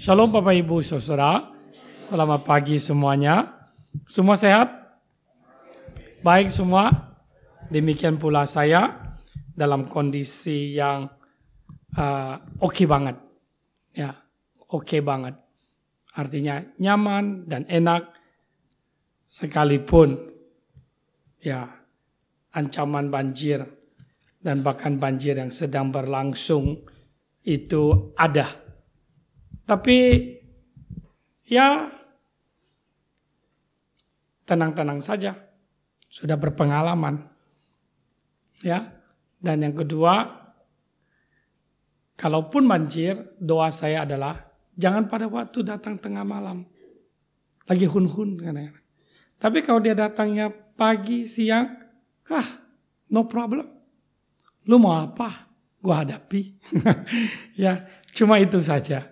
[0.00, 1.52] Shalom Bapak Ibu Saudara.
[2.00, 3.68] Selamat pagi semuanya.
[4.08, 4.72] Semua sehat?
[6.24, 6.88] Baik semua.
[7.68, 9.12] Demikian pula saya
[9.52, 11.04] dalam kondisi yang
[12.00, 12.34] uh,
[12.64, 13.20] oke okay banget.
[13.92, 14.16] Ya,
[14.72, 15.36] oke okay banget.
[16.16, 18.08] Artinya nyaman dan enak
[19.28, 20.16] sekalipun
[21.44, 21.68] ya
[22.56, 23.68] ancaman banjir
[24.40, 26.88] dan bahkan banjir yang sedang berlangsung
[27.44, 28.69] itu ada.
[29.70, 30.26] Tapi
[31.46, 31.86] ya
[34.42, 35.38] tenang-tenang saja.
[36.10, 37.22] Sudah berpengalaman.
[38.66, 38.98] Ya.
[39.38, 40.26] Dan yang kedua,
[42.18, 46.66] kalaupun banjir, doa saya adalah jangan pada waktu datang tengah malam.
[47.70, 48.42] Lagi hun-hun
[49.38, 51.78] Tapi kalau dia datangnya pagi, siang,
[52.26, 52.58] ah,
[53.06, 53.70] no problem.
[54.66, 55.46] Lu mau apa?
[55.78, 56.58] Gua hadapi.
[57.62, 59.09] ya, cuma itu saja.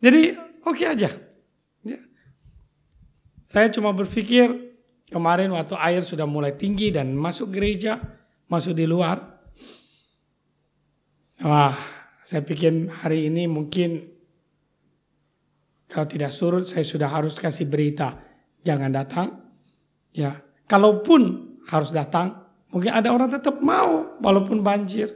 [0.00, 1.10] Jadi oke okay aja.
[1.82, 2.00] Ya.
[3.46, 4.76] Saya cuma berpikir
[5.08, 7.98] kemarin waktu air sudah mulai tinggi dan masuk gereja,
[8.50, 9.38] masuk di luar.
[11.40, 11.76] Wah,
[12.24, 14.16] saya pikir hari ini mungkin
[15.86, 18.18] kalau tidak surut saya sudah harus kasih berita
[18.66, 19.28] jangan datang.
[20.10, 25.12] Ya, kalaupun harus datang, mungkin ada orang tetap mau walaupun banjir.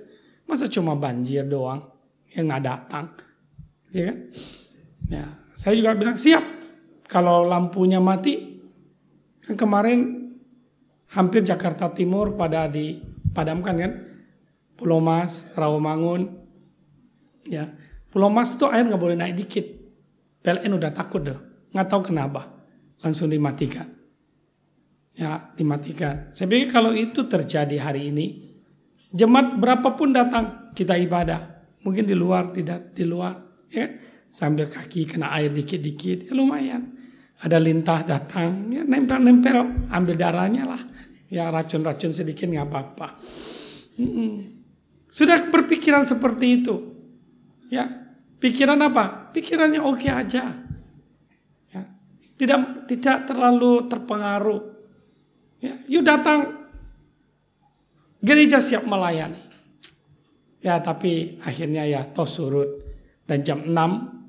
[0.46, 1.82] Masa cuma banjir doang
[2.30, 3.06] yang nggak datang,
[3.90, 4.18] ya kan?
[5.08, 6.42] Ya, saya juga bilang siap.
[7.10, 8.60] Kalau lampunya mati,
[9.42, 10.30] kan kemarin
[11.10, 13.92] hampir Jakarta Timur pada dipadamkan kan,
[14.78, 16.30] Pulau Mas, Rawamangun,
[17.46, 17.74] ya.
[18.10, 19.66] Pulau Mas itu air nggak boleh naik dikit.
[20.40, 21.38] PLN udah takut deh,
[21.74, 22.62] nggak tahu kenapa,
[23.02, 23.90] langsung dimatikan.
[25.18, 26.30] Ya, dimatikan.
[26.30, 28.50] Saya pikir kalau itu terjadi hari ini,
[29.10, 31.66] Jemaat berapapun datang kita ibadah.
[31.82, 33.34] Mungkin di luar tidak di luar
[33.72, 33.90] ya
[34.30, 36.96] sambil kaki kena air dikit-dikit ya lumayan.
[37.40, 40.82] Ada lintah datang ya nempel-nempel ambil darahnya lah.
[41.30, 43.08] Ya racun-racun sedikit nggak apa-apa.
[43.98, 44.62] Hmm.
[45.10, 46.74] Sudah berpikiran seperti itu.
[47.70, 47.86] Ya,
[48.38, 49.30] pikiran apa?
[49.34, 50.58] Pikirannya oke okay aja.
[51.70, 51.82] Ya.
[52.38, 54.62] Tidak tidak terlalu terpengaruh.
[55.60, 56.60] Ya, yuk datang
[58.20, 59.40] Gereja siap melayani.
[60.60, 62.84] Ya tapi akhirnya ya toh surut.
[63.24, 64.19] Dan jam 6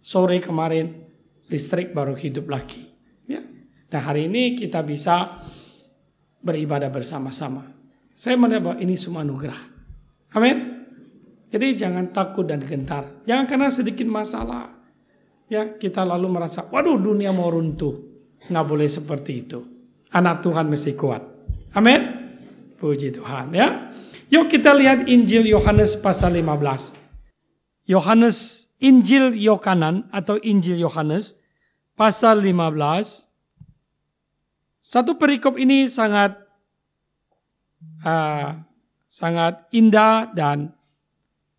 [0.00, 1.06] sore kemarin
[1.48, 2.88] listrik baru hidup lagi.
[3.28, 3.40] Ya.
[3.90, 5.44] Dan hari ini kita bisa
[6.40, 7.68] beribadah bersama-sama.
[8.16, 9.60] Saya melihat bahwa ini semua anugerah.
[10.36, 10.56] Amin.
[11.50, 13.24] Jadi jangan takut dan gentar.
[13.26, 14.70] Jangan karena sedikit masalah.
[15.50, 17.98] Ya kita lalu merasa, waduh dunia mau runtuh.
[18.46, 19.58] Nggak boleh seperti itu.
[20.14, 21.22] Anak Tuhan mesti kuat.
[21.74, 22.00] Amin.
[22.78, 23.90] Puji Tuhan ya.
[24.30, 26.94] Yuk kita lihat Injil Yohanes pasal 15.
[27.90, 31.36] Yohanes Injil Yohanan atau Injil Yohanes
[31.94, 33.28] pasal 15.
[34.80, 36.40] Satu perikop ini sangat
[38.02, 38.56] uh,
[39.04, 40.72] sangat indah dan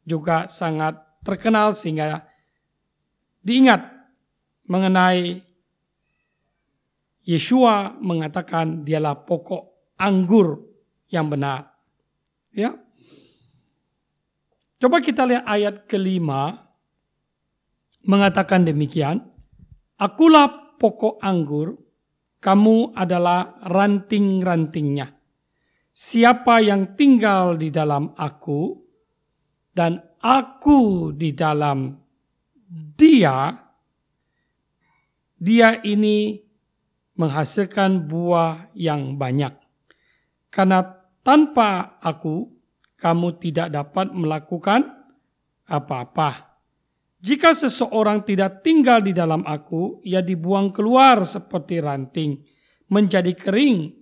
[0.02, 2.26] juga sangat terkenal sehingga
[3.46, 3.86] diingat
[4.66, 5.46] mengenai
[7.22, 10.66] Yeshua mengatakan dialah pokok anggur
[11.14, 11.70] yang benar.
[12.50, 12.74] Ya.
[14.82, 16.71] Coba kita lihat ayat kelima
[18.06, 19.22] mengatakan demikian.
[20.02, 21.78] Akulah pokok anggur,
[22.42, 25.14] kamu adalah ranting-rantingnya.
[25.92, 28.82] Siapa yang tinggal di dalam aku
[29.76, 31.94] dan aku di dalam
[32.98, 33.54] dia,
[35.38, 36.42] dia ini
[37.20, 39.54] menghasilkan buah yang banyak.
[40.50, 40.82] Karena
[41.22, 42.50] tanpa aku,
[42.98, 44.82] kamu tidak dapat melakukan
[45.70, 46.51] apa-apa.
[47.22, 52.42] Jika seseorang tidak tinggal di dalam aku, ia dibuang keluar seperti ranting,
[52.90, 53.94] menjadi kering,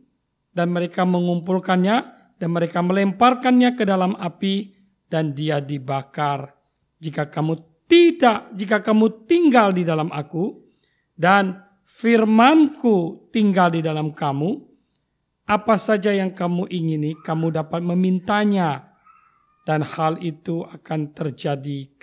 [0.56, 1.97] dan mereka mengumpulkannya,
[2.40, 4.72] dan mereka melemparkannya ke dalam api,
[5.12, 6.56] dan dia dibakar.
[7.03, 10.56] Jika kamu tidak, jika kamu tinggal di dalam aku,
[11.12, 14.63] dan firmanku tinggal di dalam kamu,
[15.44, 18.95] apa saja yang kamu ingini, kamu dapat memintanya,
[19.68, 22.00] dan hal itu akan terjadi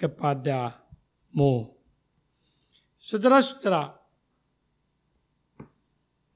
[1.36, 1.76] kepadamu.
[2.96, 3.94] Saudara-saudara,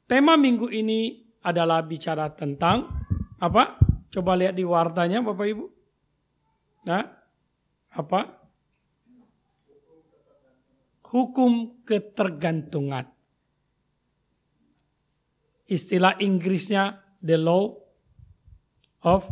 [0.05, 2.85] tema minggu ini adalah bicara tentang
[3.41, 3.81] apa?
[4.13, 5.65] Coba lihat di wartanya Bapak Ibu.
[6.85, 7.03] Nah,
[7.97, 8.21] apa?
[11.11, 13.09] Hukum ketergantungan.
[15.67, 17.75] Istilah Inggrisnya the law
[19.03, 19.27] of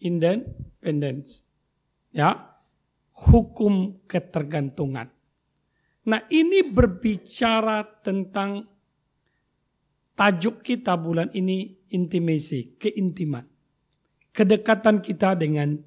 [0.00, 1.44] independence.
[2.12, 2.52] Ya,
[3.16, 5.11] hukum ketergantungan.
[6.02, 8.66] Nah ini berbicara tentang
[10.18, 13.46] tajuk kita bulan ini intimasi, keintiman.
[14.32, 15.78] Kedekatan kita dengan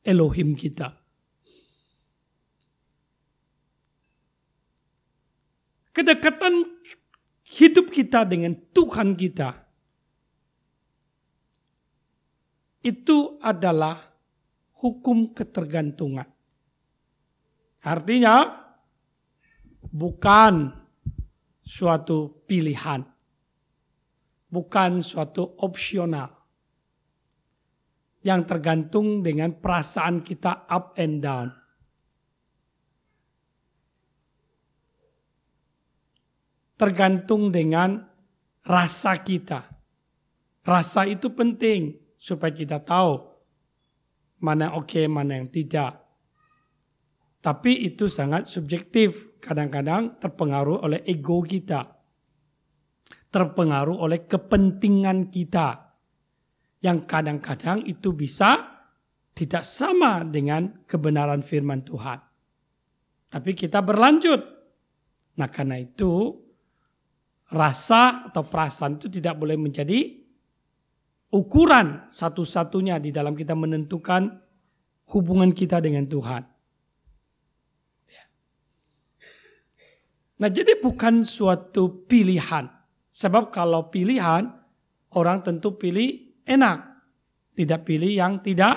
[0.00, 0.96] Elohim kita.
[5.92, 6.64] Kedekatan
[7.44, 9.68] hidup kita dengan Tuhan kita
[12.80, 14.00] itu adalah
[14.80, 16.26] hukum ketergantungan.
[17.82, 18.61] Artinya
[19.92, 20.72] bukan
[21.60, 23.04] suatu pilihan,
[24.48, 26.32] bukan suatu opsional
[28.24, 31.48] yang tergantung dengan perasaan kita up and down.
[36.80, 38.02] Tergantung dengan
[38.66, 39.70] rasa kita.
[40.66, 43.22] Rasa itu penting supaya kita tahu
[44.42, 46.02] mana oke, okay, mana yang tidak.
[47.42, 51.82] Tapi itu sangat subjektif kadang-kadang terpengaruh oleh ego kita,
[53.34, 55.98] terpengaruh oleh kepentingan kita,
[56.86, 58.70] yang kadang-kadang itu bisa
[59.34, 62.20] tidak sama dengan kebenaran firman Tuhan.
[63.32, 64.40] Tapi kita berlanjut.
[65.40, 66.36] Nah karena itu
[67.48, 70.20] rasa atau perasaan itu tidak boleh menjadi
[71.32, 74.28] ukuran satu-satunya di dalam kita menentukan
[75.16, 76.51] hubungan kita dengan Tuhan.
[80.42, 82.66] Nah jadi bukan suatu pilihan.
[83.14, 84.50] Sebab kalau pilihan,
[85.14, 86.98] orang tentu pilih enak.
[87.54, 88.74] Tidak pilih yang tidak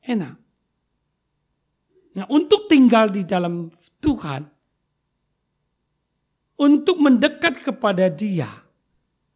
[0.00, 0.40] enak.
[2.16, 3.68] Nah untuk tinggal di dalam
[4.00, 4.48] Tuhan,
[6.56, 8.48] untuk mendekat kepada dia,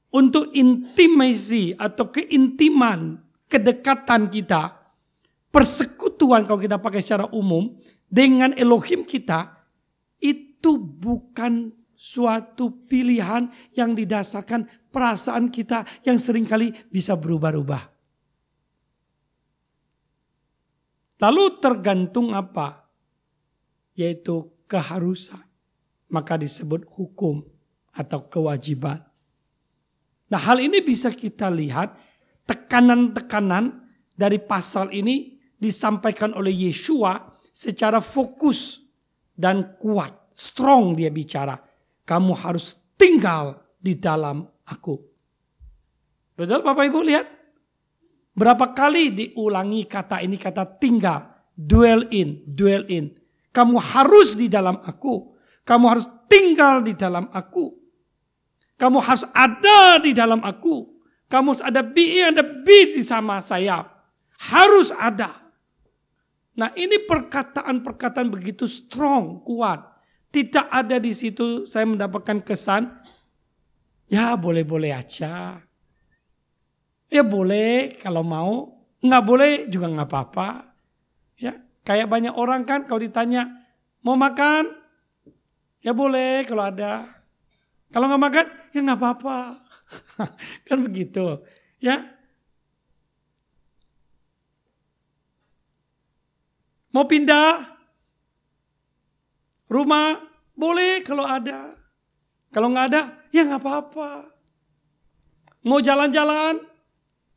[0.08, 3.20] untuk intimasi atau keintiman,
[3.52, 4.80] kedekatan kita,
[5.52, 7.76] persekutuan kalau kita pakai secara umum,
[8.08, 9.60] dengan Elohim kita,
[10.24, 17.92] itu bukan suatu pilihan yang didasarkan perasaan kita yang sering kali bisa berubah-ubah.
[21.20, 22.88] Lalu tergantung apa?
[23.92, 25.44] Yaitu keharusan.
[26.08, 27.44] Maka disebut hukum
[27.92, 29.04] atau kewajiban.
[30.32, 31.94] Nah hal ini bisa kita lihat
[32.48, 33.84] tekanan-tekanan
[34.16, 38.80] dari pasal ini disampaikan oleh Yeshua secara fokus
[39.36, 41.60] dan kuat strong dia bicara.
[42.08, 44.96] Kamu harus tinggal di dalam aku.
[46.32, 47.26] Betul Bapak Ibu lihat?
[48.32, 53.12] Berapa kali diulangi kata ini kata tinggal, dwell in, dwell in.
[53.52, 55.36] Kamu harus di dalam aku.
[55.60, 57.76] Kamu harus tinggal di dalam aku.
[58.80, 60.88] Kamu harus ada di dalam aku.
[61.28, 63.84] Kamu harus ada be ada be di sama saya.
[64.40, 65.52] Harus ada.
[66.56, 69.89] Nah ini perkataan-perkataan begitu strong, kuat.
[70.30, 72.86] Tidak ada di situ saya mendapatkan kesan,
[74.06, 75.58] ya boleh-boleh aja.
[77.10, 80.48] Ya boleh kalau mau, nggak boleh juga nggak apa-apa.
[81.34, 83.50] Ya kayak banyak orang kan kalau ditanya
[84.06, 84.70] mau makan,
[85.82, 87.10] ya boleh kalau ada.
[87.90, 89.38] Kalau nggak makan, ya nggak apa-apa.
[90.70, 91.42] kan begitu,
[91.82, 92.06] ya.
[96.94, 97.79] Mau pindah,
[99.70, 100.18] Rumah
[100.58, 101.78] boleh kalau ada.
[102.50, 104.10] Kalau nggak ada, ya nggak apa-apa.
[105.70, 106.58] Mau jalan-jalan,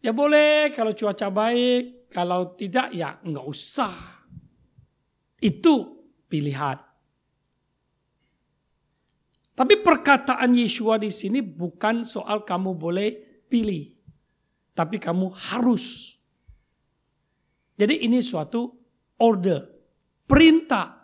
[0.02, 2.10] ya boleh kalau cuaca baik.
[2.10, 4.26] Kalau tidak, ya nggak usah.
[5.38, 6.78] Itu pilihan.
[9.54, 13.10] Tapi perkataan Yeshua di sini bukan soal kamu boleh
[13.46, 13.94] pilih.
[14.74, 16.18] Tapi kamu harus.
[17.78, 18.74] Jadi ini suatu
[19.22, 19.62] order.
[20.26, 21.03] Perintah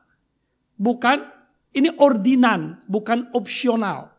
[0.79, 1.27] bukan
[1.75, 4.15] ini ordinan, bukan opsional.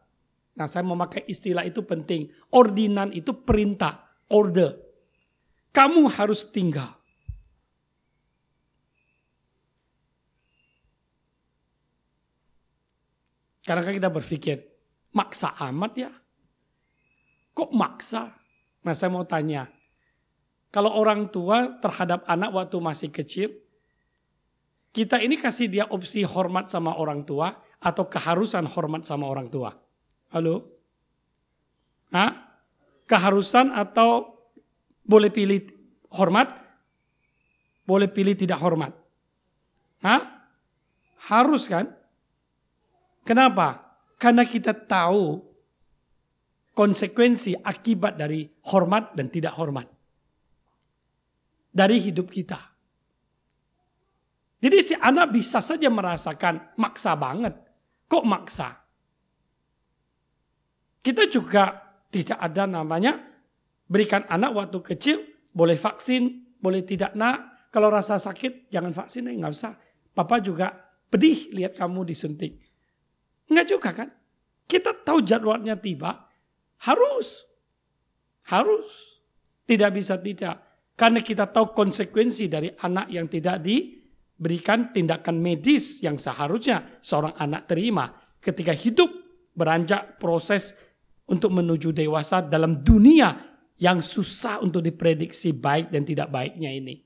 [0.55, 2.29] Nah, saya memakai istilah itu penting.
[2.53, 4.77] Ordinan itu perintah, order.
[5.73, 7.01] Kamu harus tinggal.
[13.65, 14.67] Karena kita berpikir,
[15.15, 16.11] maksa amat ya?
[17.55, 18.35] Kok maksa?
[18.83, 19.69] Nah saya mau tanya,
[20.75, 23.53] kalau orang tua terhadap anak waktu masih kecil,
[24.91, 29.71] kita ini kasih dia opsi hormat sama orang tua atau keharusan hormat sama orang tua?
[30.35, 30.67] Halo?
[32.11, 32.31] Hah?
[33.07, 34.39] Keharusan atau
[35.07, 35.67] boleh pilih
[36.15, 36.51] hormat?
[37.87, 38.95] Boleh pilih tidak hormat?
[40.03, 40.47] Hah?
[41.31, 41.91] Harus kan?
[43.23, 43.99] Kenapa?
[44.19, 45.39] Karena kita tahu
[46.75, 49.87] konsekuensi akibat dari hormat dan tidak hormat.
[51.71, 52.70] Dari hidup kita.
[54.61, 57.57] Jadi si anak bisa saja merasakan maksa banget.
[58.05, 58.77] Kok maksa?
[61.01, 61.81] Kita juga
[62.13, 63.17] tidak ada namanya
[63.89, 65.19] berikan anak waktu kecil,
[65.57, 67.69] boleh vaksin, boleh tidak nak.
[67.73, 69.73] Kalau rasa sakit, jangan vaksin, eh, nggak usah.
[70.13, 70.69] Papa juga
[71.09, 72.61] pedih lihat kamu disuntik.
[73.49, 74.09] Enggak juga kan?
[74.69, 76.31] Kita tahu jadwalnya tiba,
[76.85, 77.49] harus.
[78.47, 79.23] Harus.
[79.65, 80.85] Tidak bisa tidak.
[80.99, 83.63] Karena kita tahu konsekuensi dari anak yang tidak
[84.41, 88.09] diberikan tindakan medis yang seharusnya seorang anak terima
[88.41, 89.13] ketika hidup
[89.53, 90.73] beranjak proses
[91.29, 93.37] untuk menuju dewasa dalam dunia
[93.77, 97.05] yang susah untuk diprediksi baik dan tidak baiknya ini.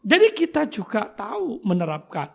[0.00, 2.32] Jadi kita juga tahu menerapkan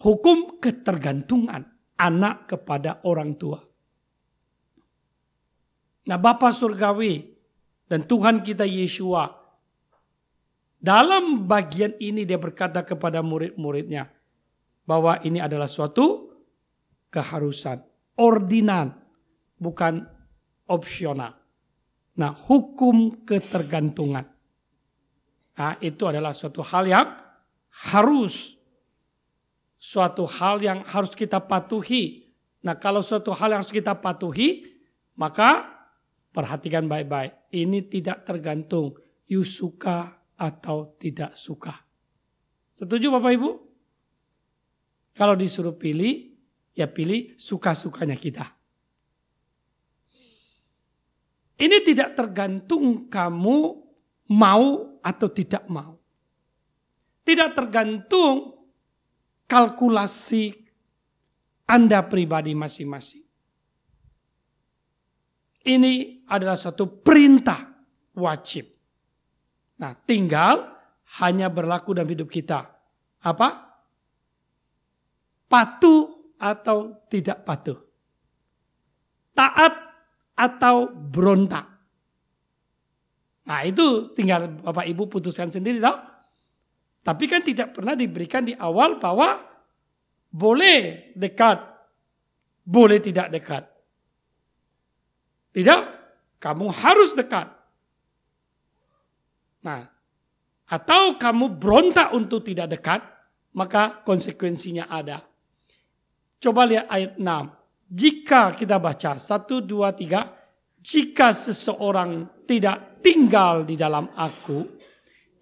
[0.00, 1.60] hukum ketergantungan
[2.00, 3.60] anak kepada orang tua.
[6.08, 7.20] Nah Bapak Surgawi
[7.84, 9.39] dan Tuhan kita Yesua
[10.80, 14.08] dalam bagian ini dia berkata kepada murid-muridnya
[14.88, 16.32] bahwa ini adalah suatu
[17.12, 17.84] keharusan,
[18.16, 18.96] ordinan,
[19.60, 20.08] bukan
[20.72, 21.36] opsional.
[22.16, 24.24] Nah, hukum ketergantungan.
[25.60, 27.08] Nah, itu adalah suatu hal yang
[27.92, 28.56] harus
[29.76, 32.32] suatu hal yang harus kita patuhi.
[32.64, 34.64] Nah, kalau suatu hal yang harus kita patuhi,
[35.16, 35.68] maka
[36.32, 37.52] perhatikan baik-baik.
[37.52, 38.96] Ini tidak tergantung
[39.28, 41.76] you suka atau tidak suka.
[42.80, 43.50] Setuju Bapak Ibu?
[45.12, 46.32] Kalau disuruh pilih,
[46.72, 48.48] ya pilih suka-sukanya kita.
[51.60, 53.58] Ini tidak tergantung kamu
[54.32, 56.00] mau atau tidak mau.
[57.20, 58.64] Tidak tergantung
[59.44, 60.56] kalkulasi
[61.68, 63.24] Anda pribadi masing-masing.
[65.60, 67.76] Ini adalah satu perintah
[68.16, 68.79] wajib.
[69.80, 70.76] Nah, tinggal
[71.24, 72.68] hanya berlaku dalam hidup kita.
[73.24, 73.48] Apa?
[75.48, 77.80] Patuh atau tidak patuh.
[79.34, 79.74] Taat
[80.36, 81.68] atau berontak.
[83.44, 85.98] Nah itu tinggal Bapak Ibu putuskan sendiri tau.
[87.00, 89.40] Tapi kan tidak pernah diberikan di awal bahwa
[90.30, 91.58] boleh dekat,
[92.62, 93.64] boleh tidak dekat.
[95.50, 95.80] Tidak,
[96.38, 97.50] kamu harus dekat.
[99.60, 99.84] Nah,
[100.70, 103.00] atau kamu berontak untuk tidak dekat,
[103.58, 105.26] maka konsekuensinya ada.
[106.40, 107.26] Coba lihat ayat 6.
[107.90, 110.30] Jika kita baca satu dua tiga,
[110.78, 114.64] jika seseorang tidak tinggal di dalam aku,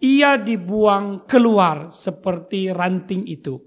[0.01, 3.61] ia dibuang keluar seperti ranting itu,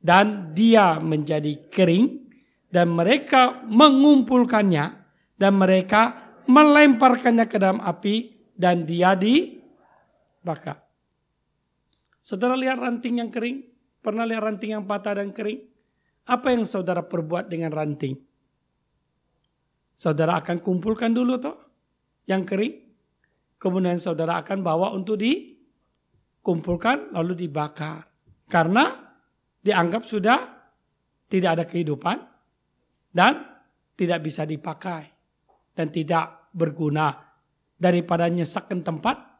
[0.00, 2.24] dan dia menjadi kering,
[2.72, 4.86] dan mereka mengumpulkannya,
[5.36, 9.12] dan mereka melemparkannya ke dalam api, dan dia
[10.42, 10.82] dibakar.
[12.18, 13.62] Saudara lihat ranting yang kering?
[14.02, 15.62] Pernah lihat ranting yang patah dan kering?
[16.26, 18.18] Apa yang saudara perbuat dengan ranting?
[19.94, 21.58] Saudara akan kumpulkan dulu toh
[22.26, 22.82] yang kering.
[23.58, 28.10] Kemudian saudara akan bawa untuk dikumpulkan lalu dibakar.
[28.50, 28.90] Karena
[29.62, 30.38] dianggap sudah
[31.30, 32.18] tidak ada kehidupan
[33.14, 33.62] dan
[33.94, 35.06] tidak bisa dipakai
[35.78, 37.14] dan tidak berguna
[37.78, 39.31] daripada nyesakkan tempat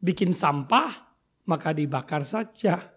[0.00, 1.12] bikin sampah
[1.44, 2.90] maka dibakar saja.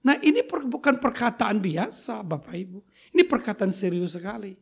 [0.00, 2.78] Nah ini bukan perkataan biasa Bapak Ibu.
[3.12, 4.56] Ini perkataan serius sekali.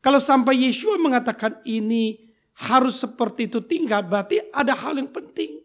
[0.00, 5.64] Kalau sampai Yesua mengatakan ini harus seperti itu tinggal, berarti ada hal yang penting.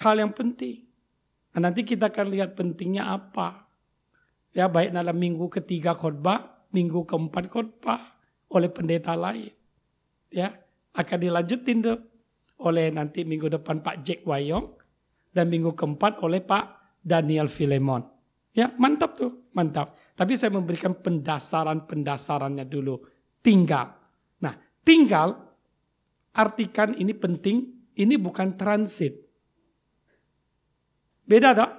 [0.00, 0.84] Hal yang penting.
[1.54, 3.64] Nah, nanti kita akan lihat pentingnya apa.
[4.56, 8.16] Ya baik dalam minggu ketiga khotbah, minggu keempat khotbah
[8.52, 9.52] oleh pendeta lain.
[10.32, 10.56] Ya
[10.96, 12.00] akan dilanjutin tuh
[12.62, 14.66] oleh nanti minggu depan Pak Jack Wayong
[15.32, 18.02] dan minggu keempat oleh Pak Daniel Filemon.
[18.56, 19.92] Ya, mantap tuh, mantap.
[20.16, 22.96] Tapi saya memberikan pendasaran-pendasarannya dulu.
[23.44, 23.92] Tinggal.
[24.40, 25.36] Nah, tinggal
[26.32, 27.68] artikan ini penting,
[28.00, 29.12] ini bukan transit.
[31.28, 31.70] Beda tak?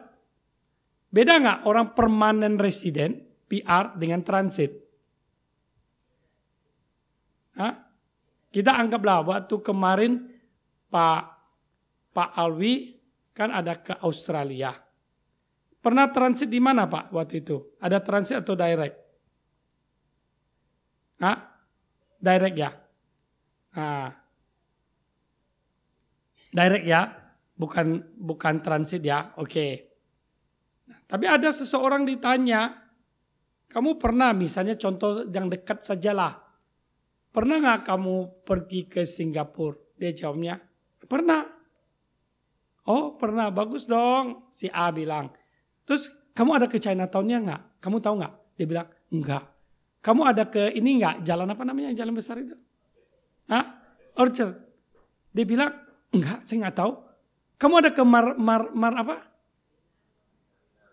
[1.10, 3.18] Beda nggak orang permanen resident,
[3.50, 4.70] PR dengan transit?
[7.58, 7.74] Hah?
[8.54, 10.37] Kita anggaplah waktu kemarin
[10.88, 11.22] Pak
[12.16, 12.98] Pak Alwi
[13.36, 14.74] kan ada ke Australia.
[15.78, 17.78] Pernah transit di mana Pak waktu itu?
[17.78, 18.98] Ada transit atau direct?
[21.22, 21.38] Hah?
[22.18, 22.72] Direct ya?
[23.78, 24.10] Nah.
[26.50, 27.02] Direct ya?
[27.54, 29.32] Bukan bukan transit ya?
[29.38, 29.48] Oke.
[29.48, 29.72] Okay.
[31.08, 32.76] Tapi ada seseorang ditanya,
[33.72, 36.36] kamu pernah misalnya contoh yang dekat sajalah.
[37.32, 39.80] Pernah nggak kamu pergi ke Singapura?
[39.96, 40.60] Dia jawabnya,
[41.08, 41.48] pernah.
[42.88, 44.48] Oh pernah, bagus dong.
[44.52, 45.32] Si A bilang,
[45.88, 47.62] Terus kamu ada ke Chinatown-nya nggak?
[47.80, 48.34] Kamu tahu nggak?
[48.60, 49.44] Dia bilang, enggak.
[50.04, 51.24] Kamu ada ke ini enggak?
[51.24, 51.96] Jalan apa namanya?
[51.96, 52.54] Jalan besar itu?
[53.48, 53.80] Hah?
[54.20, 54.60] Orchard.
[55.32, 55.72] Dia bilang,
[56.12, 56.92] enggak, saya enggak tahu.
[57.58, 59.16] Kamu ada ke Mar, Mar, Mar apa?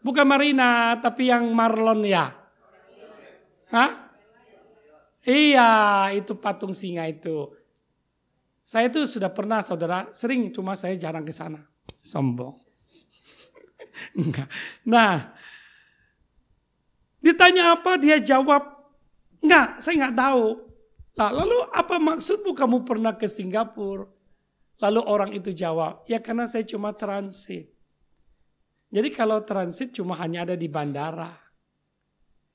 [0.00, 2.32] Bukan Marina, tapi yang Marlon ya.
[3.74, 3.90] Hah?
[5.24, 7.50] Iya, itu patung singa itu.
[8.64, 11.60] Saya itu sudah pernah saudara, sering cuma saya jarang ke sana.
[12.00, 12.56] Sombong.
[14.18, 14.48] Enggak.
[14.88, 15.36] Nah,
[17.20, 18.64] ditanya apa dia jawab,
[19.44, 20.46] enggak, saya enggak tahu.
[21.14, 24.08] Nah, lalu apa maksudmu kamu pernah ke Singapura?
[24.82, 27.70] Lalu orang itu jawab, ya karena saya cuma transit.
[28.90, 31.30] Jadi kalau transit cuma hanya ada di bandara.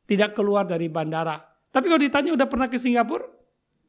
[0.04, 1.40] Tidak keluar dari bandara.
[1.70, 3.39] Tapi kalau ditanya udah pernah ke Singapura?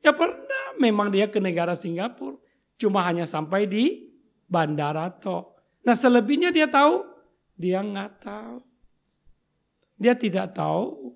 [0.01, 0.77] Ya pernah.
[0.81, 2.41] Memang dia ke negara Singapura.
[2.81, 4.09] Cuma hanya sampai di
[4.49, 5.53] bandara toh.
[5.85, 7.05] Nah selebihnya dia tahu?
[7.61, 8.57] Dia nggak tahu.
[10.01, 11.13] Dia tidak tahu.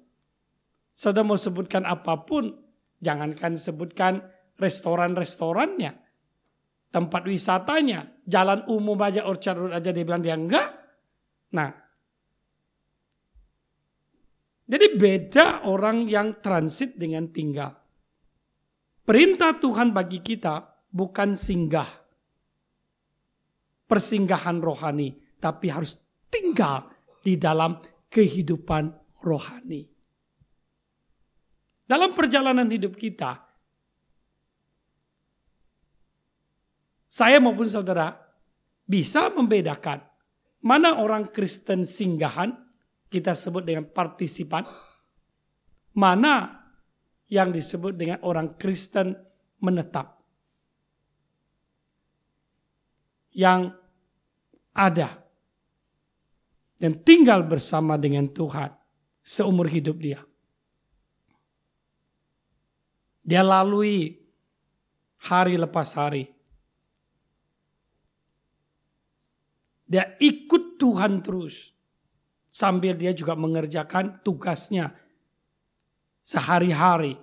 [0.93, 2.53] Saudara mau sebutkan apa pun.
[3.01, 4.21] Jangankan sebutkan
[4.61, 5.97] restoran-restorannya.
[6.93, 8.13] Tempat wisatanya.
[8.29, 10.69] Jalan umum aja Orchard Road aja dia bilang dia enggak.
[11.57, 11.85] Nah
[14.65, 17.84] jadi beda orang yang transit dengan tinggal.
[19.05, 21.89] Perintah Tuhan bagi kita bukan singgah.
[23.85, 25.13] Persinggahan rohani.
[25.37, 26.01] Tapi harus
[26.33, 26.89] tinggal
[27.21, 27.77] di dalam
[28.09, 28.89] kehidupan
[29.21, 29.85] rohani.
[31.85, 33.45] Dalam perjalanan hidup kita,
[37.05, 38.17] saya maupun saudara
[38.89, 40.01] bisa membedakan
[40.65, 42.57] mana orang Kristen singgahan
[43.13, 44.65] kita sebut dengan partisipan.
[45.93, 46.64] Mana
[47.35, 49.11] yang disebut dengan orang Kristen
[49.59, 50.23] menetap.
[53.35, 53.75] Yang
[54.71, 55.19] ada
[56.79, 58.71] dan tinggal bersama dengan Tuhan
[59.19, 60.23] seumur hidup dia.
[63.27, 64.15] Dia lalui
[65.27, 66.31] hari lepas hari.
[69.91, 71.75] Dia ikut Tuhan terus
[72.47, 75.04] sambil dia juga mengerjakan tugasnya
[76.25, 77.21] sehari-hari.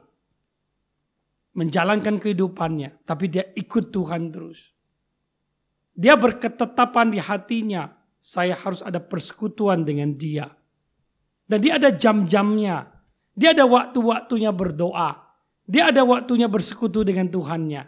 [1.51, 4.71] Menjalankan kehidupannya, tapi dia ikut Tuhan terus.
[5.91, 7.91] Dia berketetapan di hatinya,
[8.23, 10.47] saya harus ada persekutuan dengan dia.
[11.43, 12.87] Dan dia ada jam-jamnya,
[13.35, 15.19] dia ada waktu-waktunya berdoa,
[15.67, 17.83] dia ada waktunya bersekutu dengan Tuhannya.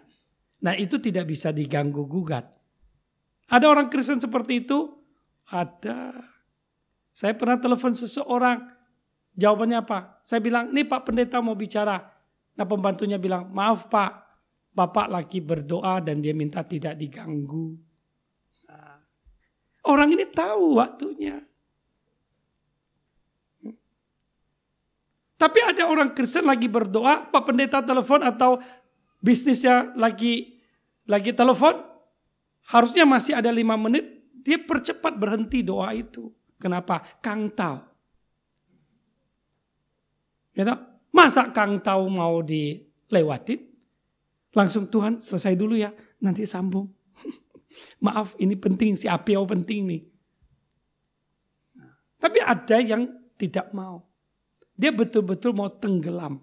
[0.68, 2.52] Nah itu tidak bisa diganggu gugat.
[3.48, 4.92] Ada orang Kristen seperti itu?
[5.48, 6.12] Ada.
[7.16, 8.68] Saya pernah telepon seseorang,
[9.38, 10.22] jawabannya apa?
[10.26, 12.02] Saya bilang, ini Pak Pendeta mau bicara.
[12.54, 14.12] Nah pembantunya bilang, maaf Pak,
[14.74, 17.78] Bapak lagi berdoa dan dia minta tidak diganggu.
[18.66, 18.98] Nah,
[19.86, 21.46] orang ini tahu waktunya.
[25.38, 28.58] Tapi ada orang Kristen lagi berdoa, Pak Pendeta telepon atau
[29.22, 30.58] bisnisnya lagi
[31.04, 31.84] lagi telepon,
[32.72, 36.32] harusnya masih ada lima menit, dia percepat berhenti doa itu.
[36.58, 37.04] Kenapa?
[37.20, 37.93] Kang tahu.
[40.54, 43.62] Ya Masa Kang tahu mau dilewatin?
[44.54, 46.90] Langsung Tuhan selesai dulu ya, nanti sambung.
[48.06, 50.02] Maaf ini penting, si Apio penting nih.
[52.18, 53.06] Tapi ada yang
[53.38, 54.02] tidak mau.
[54.74, 56.42] Dia betul-betul mau tenggelam.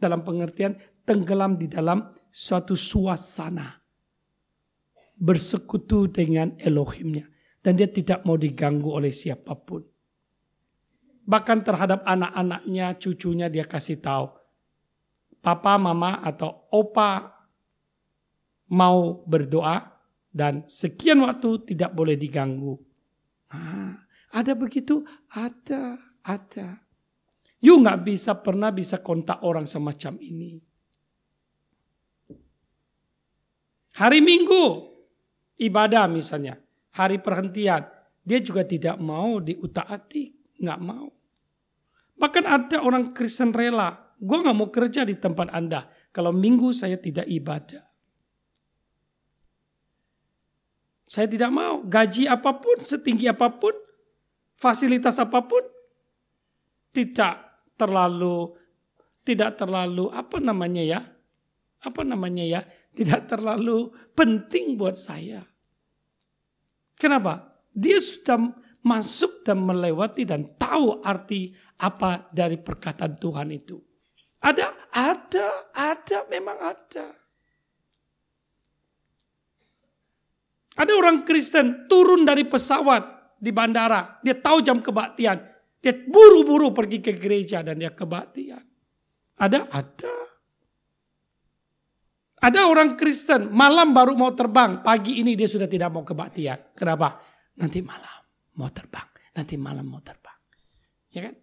[0.00, 0.72] Dalam pengertian
[1.04, 3.76] tenggelam di dalam suatu suasana.
[5.20, 7.28] Bersekutu dengan Elohimnya
[7.62, 9.91] dan dia tidak mau diganggu oleh siapa pun.
[11.22, 14.30] Bahkan terhadap anak-anaknya, cucunya dia kasih tahu.
[15.42, 17.34] Papa, mama atau opa
[18.72, 19.90] mau berdoa
[20.30, 22.78] dan sekian waktu tidak boleh diganggu.
[23.52, 25.04] Nah, ada begitu?
[25.28, 26.80] Ada, ada.
[27.62, 30.58] You nggak bisa pernah bisa kontak orang semacam ini.
[33.92, 34.64] Hari Minggu
[35.60, 36.58] ibadah misalnya
[36.96, 37.86] hari perhentian.
[38.22, 41.10] Dia juga tidak mau diutak-atik, nggak mau.
[42.16, 46.96] Bahkan ada orang Kristen rela, gue nggak mau kerja di tempat Anda kalau minggu saya
[46.96, 47.82] tidak ibadah.
[51.10, 53.74] Saya tidak mau gaji apa pun, setinggi apa pun,
[54.56, 55.60] fasilitas apa pun,
[56.94, 57.36] tidak
[57.76, 58.56] terlalu
[59.22, 61.00] tidak terlalu apa namanya ya?
[61.82, 62.60] Apa namanya ya?
[62.92, 65.46] Tidak terlalu penting buat saya.
[66.98, 67.58] Kenapa?
[67.72, 73.78] Dia sudah masuk dan melewati dan tahu arti apa dari perkataan Tuhan itu.
[74.42, 77.06] Ada, ada, ada, memang ada.
[80.72, 84.18] Ada orang Kristen turun dari pesawat di bandara.
[84.18, 85.38] Dia tahu jam kebaktian.
[85.78, 88.62] Dia buru-buru pergi ke gereja dan dia kebaktian.
[89.38, 89.70] Ada?
[89.70, 90.14] Ada.
[92.42, 94.82] Ada orang Kristen malam baru mau terbang.
[94.82, 96.74] Pagi ini dia sudah tidak mau kebaktian.
[96.74, 97.22] Kenapa?
[97.54, 98.11] Nanti malam
[98.56, 99.08] mau terbang.
[99.32, 100.36] Nanti malam mau terbang.
[101.12, 101.34] Ya kan?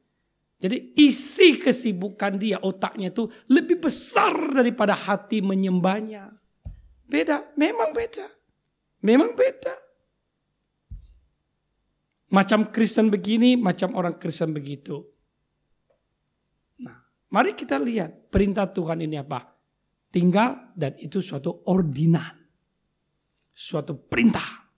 [0.60, 6.36] Jadi isi kesibukan dia otaknya itu lebih besar daripada hati menyembahnya.
[7.08, 8.28] Beda, memang beda.
[9.00, 9.74] Memang beda.
[12.30, 15.02] Macam Kristen begini, macam orang Kristen begitu.
[16.84, 17.02] Nah,
[17.34, 19.50] mari kita lihat perintah Tuhan ini apa.
[20.12, 22.36] Tinggal dan itu suatu ordinan.
[23.50, 24.69] Suatu perintah.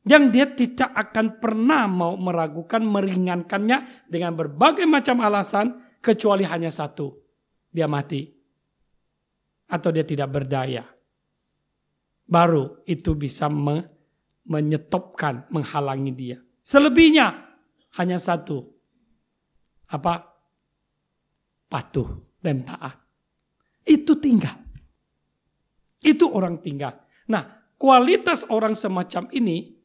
[0.00, 7.12] Yang dia tidak akan pernah mau meragukan, meringankannya dengan berbagai macam alasan, kecuali hanya satu.
[7.68, 8.24] Dia mati.
[9.70, 10.82] Atau dia tidak berdaya.
[12.26, 14.00] Baru itu bisa me
[14.50, 16.38] menyetopkan, menghalangi dia.
[16.66, 17.54] Selebihnya
[18.02, 18.66] hanya satu.
[19.94, 20.26] Apa?
[21.70, 22.98] Patuh dan taat.
[23.86, 24.58] Itu tinggal.
[26.02, 26.98] Itu orang tinggal.
[27.30, 29.79] Nah, kualitas orang semacam ini,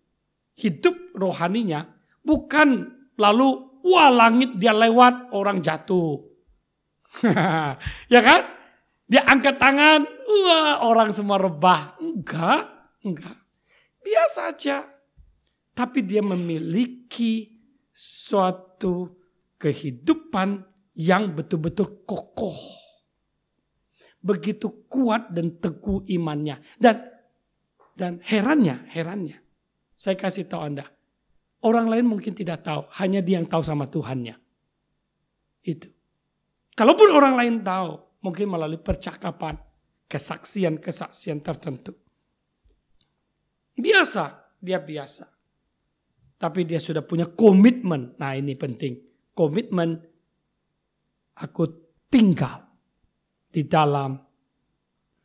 [0.56, 1.88] hidup rohaninya,
[2.24, 6.24] bukan lalu, wah langit dia lewat, orang jatuh.
[8.14, 8.42] ya kan?
[9.06, 11.94] Dia angkat tangan, wah orang semua rebah.
[12.02, 13.38] Enggak, enggak.
[14.02, 14.78] Biasa saja.
[15.76, 17.52] Tapi dia memiliki
[17.92, 19.12] suatu
[19.60, 20.64] kehidupan
[20.96, 22.56] yang betul-betul kokoh.
[24.24, 26.64] Begitu kuat dan teguh imannya.
[26.80, 26.98] Dan
[27.96, 29.45] dan herannya, herannya.
[29.96, 30.86] Saya kasih tahu Anda.
[31.64, 32.86] Orang lain mungkin tidak tahu.
[33.00, 34.38] Hanya dia yang tahu sama Tuhannya.
[35.66, 35.90] Itu.
[36.76, 38.22] Kalaupun orang lain tahu.
[38.22, 39.58] Mungkin melalui percakapan.
[40.06, 41.96] Kesaksian-kesaksian tertentu.
[43.74, 45.26] Biasa, dia biasa.
[46.38, 48.14] Tapi dia sudah punya komitmen.
[48.20, 49.02] Nah ini penting.
[49.34, 49.98] Komitmen
[51.40, 51.64] aku
[52.12, 52.62] tinggal
[53.50, 54.20] di dalam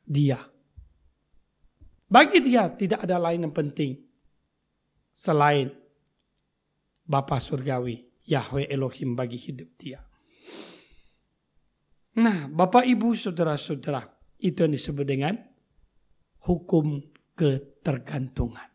[0.06, 0.40] dia.
[2.10, 4.09] Bagi dia tidak ada lain yang penting
[5.20, 5.68] selain
[7.04, 10.00] Bapa Surgawi, Yahweh Elohim bagi hidup dia.
[12.16, 14.00] Nah, Bapak Ibu Saudara-saudara,
[14.40, 15.36] itu yang disebut dengan
[16.48, 16.96] hukum
[17.36, 18.72] ketergantungan.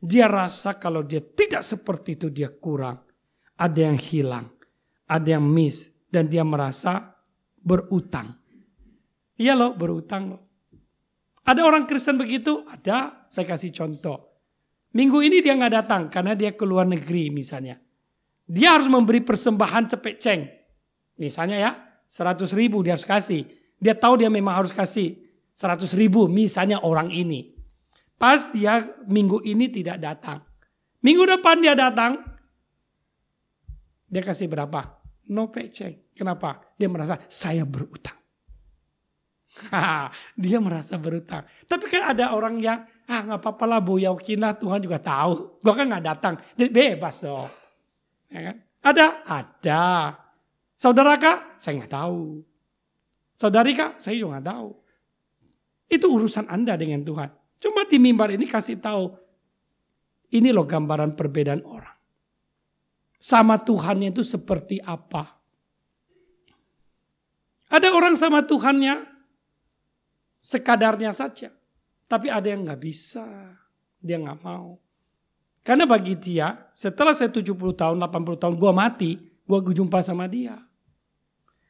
[0.00, 3.04] Dia rasa kalau dia tidak seperti itu dia kurang.
[3.56, 4.46] Ada yang hilang,
[5.04, 5.92] ada yang miss.
[6.06, 7.12] Dan dia merasa
[7.60, 8.40] berutang.
[9.36, 10.42] Iya loh berutang loh.
[11.44, 12.64] Ada orang Kristen begitu?
[12.64, 13.28] Ada.
[13.28, 14.25] Saya kasih contoh.
[14.96, 17.76] Minggu ini dia nggak datang karena dia keluar negeri misalnya.
[18.48, 20.42] Dia harus memberi persembahan cepet ceng.
[21.20, 21.72] Misalnya ya,
[22.08, 23.44] 100 ribu dia harus kasih.
[23.76, 25.20] Dia tahu dia memang harus kasih.
[25.52, 27.52] 100 ribu misalnya orang ini.
[28.16, 30.40] Pas dia minggu ini tidak datang.
[31.04, 32.16] Minggu depan dia datang.
[34.08, 34.96] Dia kasih berapa?
[35.28, 36.16] No paycheck.
[36.16, 36.72] Kenapa?
[36.80, 38.16] Dia merasa saya berutang.
[40.42, 41.44] dia merasa berutang.
[41.68, 45.62] Tapi kan ada orang yang, ah nggak apa-apa lah Bu Yaukina Tuhan juga tahu.
[45.62, 46.34] Gua kan nggak datang.
[46.58, 47.50] Jadi bebas dong.
[48.30, 48.56] Ya kan?
[48.82, 49.06] Ada?
[49.26, 49.84] Ada.
[50.76, 51.58] Saudara kak?
[51.62, 52.44] Saya nggak tahu.
[53.38, 54.02] Saudari kak?
[54.02, 54.68] Saya juga nggak tahu.
[55.86, 57.30] Itu urusan Anda dengan Tuhan.
[57.62, 59.14] Cuma di mimbar ini kasih tahu.
[60.34, 61.94] Ini loh gambaran perbedaan orang.
[63.16, 65.40] Sama Tuhannya itu seperti apa.
[67.72, 69.02] Ada orang sama Tuhannya
[70.44, 71.55] sekadarnya saja.
[72.06, 73.26] Tapi ada yang nggak bisa.
[73.98, 74.78] Dia nggak mau.
[75.66, 80.62] Karena bagi dia, setelah saya 70 tahun, 80 tahun, gue mati, gue jumpa sama dia.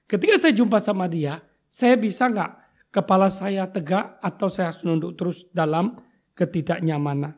[0.04, 1.40] Ketika saya jumpa sama dia,
[1.72, 2.52] saya bisa nggak
[2.92, 5.96] kepala saya tegak atau saya harus nunduk terus dalam
[6.36, 7.34] ketidaknyamanan.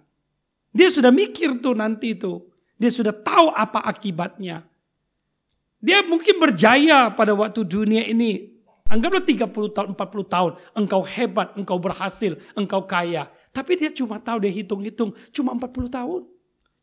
[0.75, 2.43] Dia sudah mikir tuh nanti itu.
[2.79, 4.67] Dia sudah tahu apa akibatnya.
[5.79, 8.58] Dia mungkin berjaya pada waktu dunia ini.
[8.89, 10.53] Anggaplah 30 tahun, 40 tahun.
[10.73, 13.29] Engkau hebat, engkau berhasil, engkau kaya.
[13.53, 15.13] Tapi dia cuma tahu, dia hitung-hitung.
[15.29, 16.23] Cuma 40 tahun.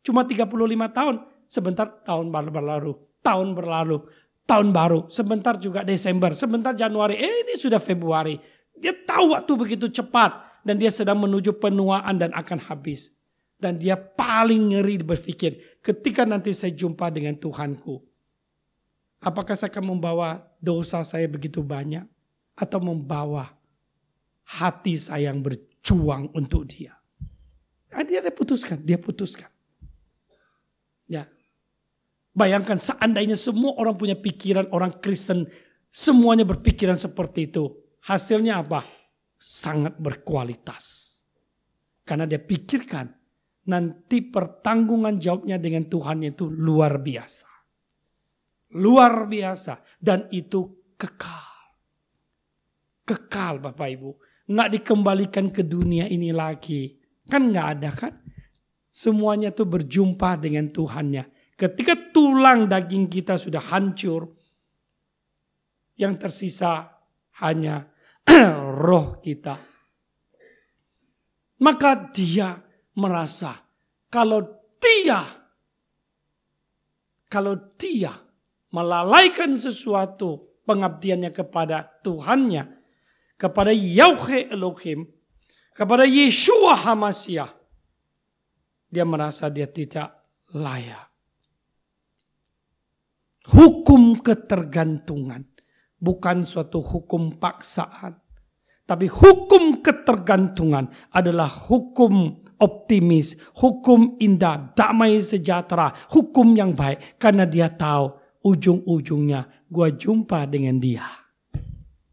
[0.06, 0.46] Cuma 35
[0.94, 1.14] tahun.
[1.50, 2.94] Sebentar tahun berlalu.
[3.26, 4.06] Tahun berlalu.
[4.46, 5.10] Tahun baru.
[5.10, 6.30] Sebentar juga Desember.
[6.38, 7.18] Sebentar Januari.
[7.18, 8.38] Eh ini sudah Februari.
[8.70, 13.14] Dia tahu waktu begitu cepat dan dia sedang menuju penuaan dan akan habis.
[13.56, 18.04] Dan dia paling ngeri berpikir, ketika nanti saya jumpa dengan Tuhanku,
[19.26, 22.06] apakah saya akan membawa dosa saya begitu banyak
[22.54, 23.50] atau membawa
[24.46, 26.94] hati saya yang berjuang untuk dia?
[27.90, 29.50] Nah, dia, dia putuskan, dia putuskan.
[31.10, 31.26] Ya.
[32.30, 35.50] Bayangkan seandainya semua orang punya pikiran orang Kristen,
[35.90, 38.86] semuanya berpikiran seperti itu Hasilnya apa?
[39.34, 41.18] Sangat berkualitas.
[42.06, 43.10] Karena dia pikirkan
[43.66, 47.50] nanti pertanggungan jawabnya dengan Tuhan itu luar biasa.
[48.76, 49.80] Luar biasa.
[49.96, 51.48] Dan itu kekal.
[53.06, 54.10] Kekal Bapak Ibu.
[54.52, 56.94] Nggak dikembalikan ke dunia ini lagi.
[57.26, 58.14] Kan nggak ada kan?
[58.92, 61.56] Semuanya tuh berjumpa dengan Tuhannya.
[61.56, 64.36] Ketika tulang daging kita sudah hancur,
[65.96, 66.92] yang tersisa
[67.40, 67.88] hanya
[68.84, 69.56] roh kita.
[71.56, 72.52] Maka dia
[73.00, 73.56] merasa
[74.12, 74.44] kalau
[74.76, 75.24] dia
[77.32, 78.12] kalau dia
[78.70, 82.66] melalaikan sesuatu pengabdiannya kepada Tuhannya,
[83.38, 85.06] kepada Yahweh Elohim,
[85.76, 87.54] kepada Yeshua Hamasiah,
[88.90, 90.12] dia merasa dia tidak
[90.54, 91.06] layak.
[93.46, 95.46] Hukum ketergantungan
[96.02, 98.18] bukan suatu hukum paksaan,
[98.86, 107.18] tapi hukum ketergantungan adalah hukum optimis, hukum indah, damai sejahtera, hukum yang baik.
[107.18, 111.02] Karena dia tahu ujung-ujungnya gua jumpa dengan dia.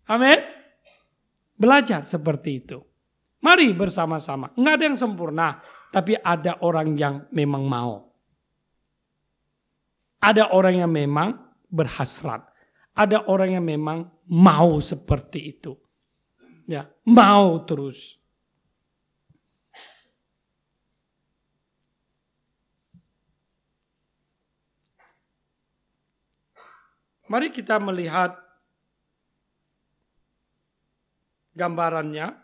[0.09, 0.41] Amin.
[1.53, 2.81] Belajar seperti itu.
[3.43, 4.49] Mari bersama-sama.
[4.57, 5.47] Nggak ada yang sempurna,
[5.93, 8.09] tapi ada orang yang memang mau.
[10.23, 11.35] Ada orang yang memang
[11.67, 12.47] berhasrat.
[12.95, 15.75] Ada orang yang memang mau seperti itu.
[16.63, 18.22] Ya, mau terus.
[27.27, 28.35] Mari kita melihat
[31.55, 32.35] gambarannya.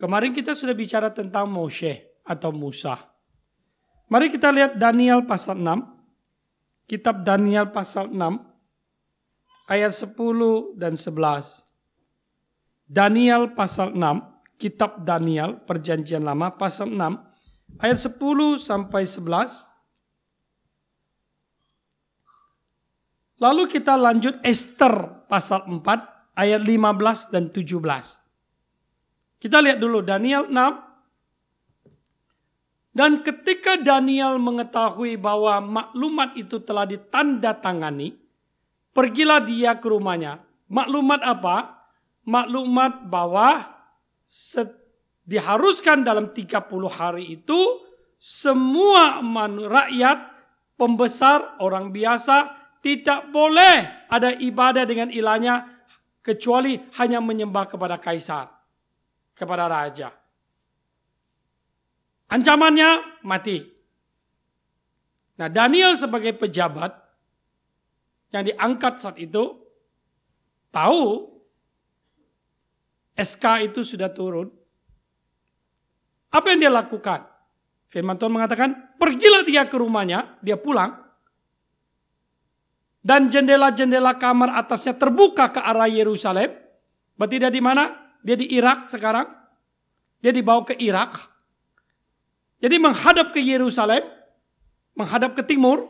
[0.00, 2.96] Kemarin kita sudah bicara tentang Moshe atau Musa.
[4.08, 6.88] Mari kita lihat Daniel pasal 6.
[6.88, 8.50] Kitab Daniel pasal 6
[9.70, 11.62] ayat 10 dan 11.
[12.90, 18.18] Daniel pasal 6, kitab Daniel perjanjian lama pasal 6 ayat 10
[18.58, 19.69] sampai 11
[23.40, 25.80] Lalu kita lanjut Esther pasal 4
[26.36, 27.80] ayat 15 dan 17.
[29.40, 30.52] Kita lihat dulu Daniel 6.
[32.92, 38.12] Dan ketika Daniel mengetahui bahwa maklumat itu telah ditandatangani,
[38.92, 40.44] pergilah dia ke rumahnya.
[40.68, 41.88] Maklumat apa?
[42.28, 43.72] Maklumat bahwa
[45.24, 46.60] diharuskan dalam 30
[46.92, 47.88] hari itu
[48.20, 49.24] semua
[49.64, 50.28] rakyat,
[50.76, 55.68] pembesar, orang biasa, tidak boleh ada ibadah dengan ilahnya
[56.24, 58.48] kecuali hanya menyembah kepada kaisar,
[59.36, 60.08] kepada raja.
[62.30, 63.58] Ancamannya mati.
[65.40, 66.92] Nah, Daniel sebagai pejabat
[68.30, 69.58] yang diangkat saat itu
[70.70, 71.26] tahu
[73.18, 74.48] SK itu sudah turun.
[76.30, 77.26] Apa yang dia lakukan?
[77.90, 81.09] Firman Tuhan mengatakan, pergilah dia ke rumahnya, dia pulang,
[83.00, 86.52] dan jendela-jendela kamar atasnya terbuka ke arah Yerusalem.
[87.16, 87.96] Berarti dia di mana?
[88.20, 89.28] Dia di Irak sekarang.
[90.20, 91.16] Dia dibawa ke Irak.
[92.60, 94.04] Jadi menghadap ke Yerusalem,
[94.92, 95.80] menghadap ke timur.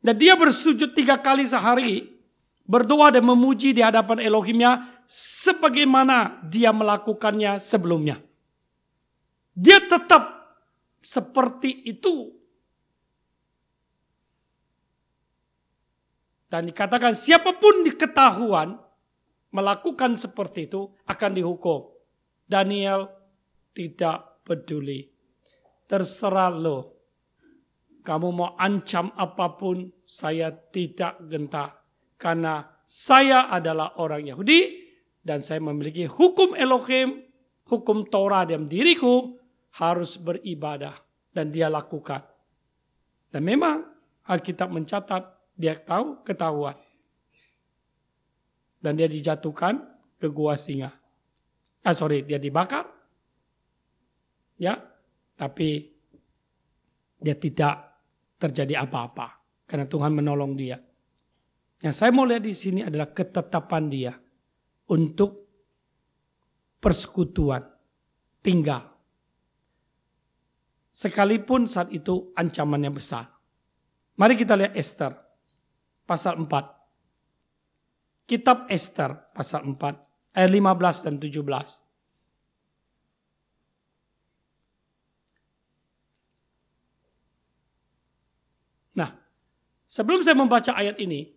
[0.00, 2.08] Dan dia bersujud tiga kali sehari,
[2.64, 8.22] berdoa dan memuji di hadapan Elohimnya sebagaimana dia melakukannya sebelumnya.
[9.52, 10.36] Dia tetap
[11.02, 12.35] seperti itu
[16.46, 18.78] Dan dikatakan siapa pun diketahuan
[19.50, 21.90] melakukan seperti itu akan dihukum.
[22.46, 23.10] Daniel
[23.74, 25.10] tidak peduli.
[25.90, 26.78] Terserah lo.
[28.06, 31.82] Kamu mau ancam apa pun, saya tidak gentar.
[32.14, 34.86] Karena saya adalah orang Yahudi
[35.26, 37.26] dan saya memiliki hukum Elohim,
[37.66, 39.34] hukum Torah dalam diriku
[39.74, 40.94] harus beribadah
[41.34, 42.22] dan dia lakukan.
[43.34, 43.82] Dan memang
[44.30, 46.76] Alkitab mencatat dia tahu ketahuan.
[48.76, 49.82] Dan dia dijatuhkan
[50.20, 50.92] ke gua singa.
[51.82, 52.86] Ah sorry, dia dibakar.
[54.60, 54.78] Ya,
[55.34, 55.90] tapi
[57.16, 57.98] dia tidak
[58.36, 60.78] terjadi apa-apa karena Tuhan menolong dia.
[61.80, 64.12] Yang saya mau lihat di sini adalah ketetapan dia
[64.88, 65.44] untuk
[66.80, 67.64] persekutuan,
[68.40, 68.96] tinggal.
[70.88, 73.28] Sekalipun saat itu ancamannya besar.
[74.16, 75.25] Mari kita lihat Esther
[76.06, 76.48] pasal 4.
[78.26, 79.76] Kitab Esther pasal 4
[80.34, 81.36] ayat 15 dan 17.
[88.96, 89.12] Nah,
[89.84, 91.36] sebelum saya membaca ayat ini,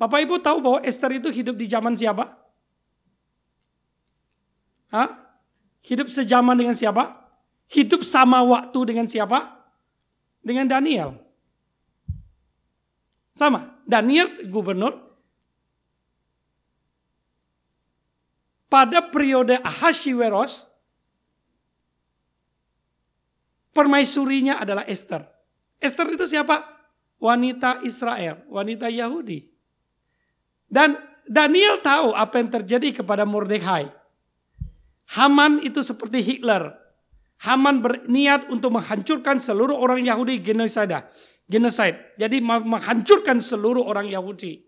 [0.00, 2.32] Bapak Ibu tahu bahwa Esther itu hidup di zaman siapa?
[4.90, 5.28] Hah?
[5.84, 7.20] Hidup sejaman dengan siapa?
[7.70, 9.62] hidup sama waktu dengan siapa?
[10.42, 11.16] Dengan Daniel.
[13.40, 13.80] Sama.
[13.88, 15.00] Daniel gubernur.
[18.68, 20.68] Pada periode Ahashiweros,
[23.72, 25.24] permaisurinya adalah Esther.
[25.80, 26.68] Esther itu siapa?
[27.16, 29.48] Wanita Israel, wanita Yahudi.
[30.68, 33.88] Dan Daniel tahu apa yang terjadi kepada Mordekai.
[35.16, 36.76] Haman itu seperti Hitler.
[37.40, 41.08] Haman berniat untuk menghancurkan seluruh orang Yahudi genosida.
[41.50, 42.14] Genocide.
[42.14, 44.62] Jadi menghancurkan seluruh orang Yahudi.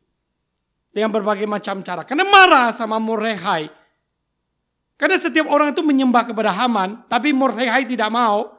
[0.90, 2.03] Dengan berbagai macam cara.
[2.03, 3.71] Karena marah sama Mordekai.
[4.99, 7.07] Karena setiap orang itu menyembah kepada Haman.
[7.07, 8.51] Tapi Mordekai tidak mau.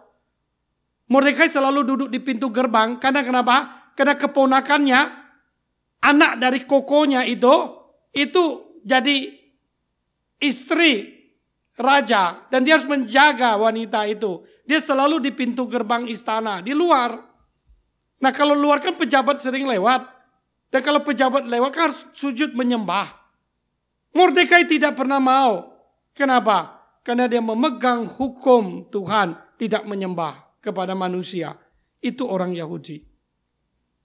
[1.12, 2.96] Mordekai selalu duduk di pintu gerbang.
[2.96, 3.92] Karena kenapa?
[3.92, 5.02] Karena keponakannya.
[6.08, 7.52] Anak dari kokonya itu.
[8.16, 9.30] Itu jadi
[10.40, 11.24] istri
[11.74, 14.46] raja dan dia harus menjaga wanita itu.
[14.64, 17.33] Dia selalu di pintu gerbang istana, di luar.
[18.24, 20.08] Nah kalau luar kan pejabat sering lewat.
[20.72, 23.12] Dan kalau pejabat lewat kan harus sujud menyembah.
[24.16, 25.76] Mordekai tidak pernah mau.
[26.16, 26.80] Kenapa?
[27.04, 31.60] Karena dia memegang hukum Tuhan tidak menyembah kepada manusia.
[32.00, 33.04] Itu orang Yahudi.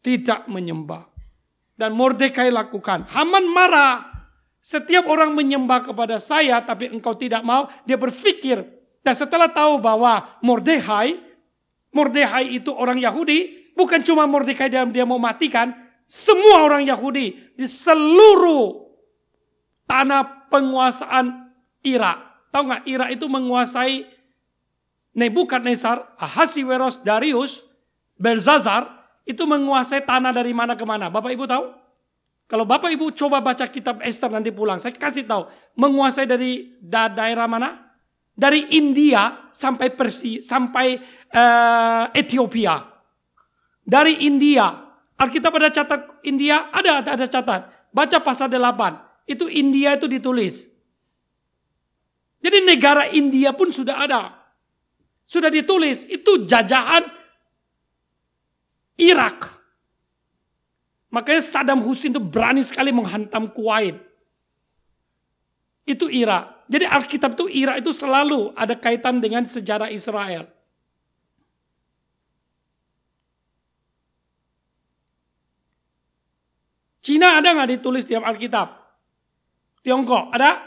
[0.02, 1.07] Tidak menyembah.
[1.78, 3.07] Dan Mordekai lakukan.
[3.07, 4.02] Haman marah.
[4.59, 8.61] Setiap orang menyembah kepada saya tapi engkau tidak mau, dia berpikir.
[9.00, 11.16] Dan setelah tahu bahwa Mordehai,
[11.94, 15.70] Mordehai itu orang Yahudi, bukan cuma Mordehai yang dia mau matikan,
[16.02, 18.90] semua orang Yahudi di seluruh
[19.86, 21.54] tanah penguasaan
[21.86, 22.50] Irak.
[22.50, 24.18] Tahu nggak Irak itu menguasai
[25.18, 27.66] Nebukadnezar, Ahasiweros, Darius,
[28.14, 28.86] Belzazar,
[29.26, 31.10] itu menguasai tanah dari mana ke mana.
[31.10, 31.74] Bapak Ibu tahu?
[32.48, 37.10] Kalau Bapak Ibu coba baca kitab Esther nanti pulang, saya kasih tahu menguasai dari da
[37.10, 37.92] daerah mana?
[38.32, 40.96] Dari India sampai Persia, sampai
[41.34, 42.97] uh, Ethiopia.
[43.88, 44.68] Dari India,
[45.16, 47.72] Alkitab ada catat India, ada ada, ada catat.
[47.88, 50.68] Baca pasal 8, itu India itu ditulis.
[52.44, 54.37] Jadi negara India pun sudah ada.
[55.24, 57.01] Sudah ditulis, itu jajahan
[59.01, 59.57] Irak.
[61.09, 63.96] Makanya Saddam Hussein itu berani sekali menghantam Kuwait.
[65.88, 66.68] Itu Irak.
[66.68, 70.57] Jadi Alkitab itu Irak itu selalu ada kaitan dengan sejarah Israel.
[76.98, 78.68] Cina ada nggak ditulis di Alkitab?
[79.82, 80.66] Tiongkok ada?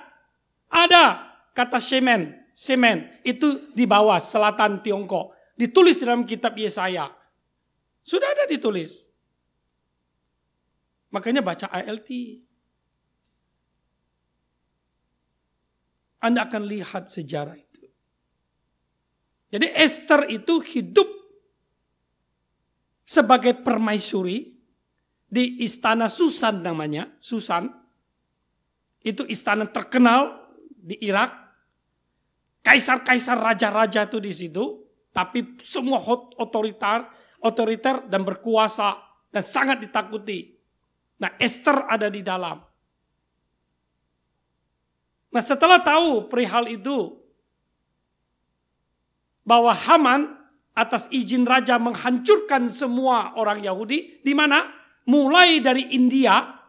[0.71, 1.05] Ada.
[1.51, 5.35] Kata semen, semen itu di bawah selatan Tiongkok.
[5.59, 7.11] Ditulis di dalam kitab Yesaya.
[8.01, 9.11] Sudah ada ditulis.
[11.11, 12.09] Makanya baca ALT.
[16.23, 17.83] Anda akan lihat sejarah itu.
[19.51, 21.09] Jadi Esther itu hidup
[23.03, 24.50] sebagai permaisuri
[25.31, 27.71] di istana Susan namanya, Susan.
[28.99, 31.31] Itu istana terkenal di Irak.
[32.61, 36.03] Kaisar-kaisar raja-raja itu di situ, tapi semua
[36.37, 37.09] otoriter,
[37.41, 39.01] otoriter dan berkuasa
[39.33, 40.53] dan sangat ditakuti.
[41.23, 42.61] Nah Esther ada di dalam.
[45.31, 47.17] Nah setelah tahu perihal itu,
[49.41, 50.37] bahwa Haman
[50.77, 54.80] atas izin raja menghancurkan semua orang Yahudi, di mana?
[55.09, 56.61] Mulai dari India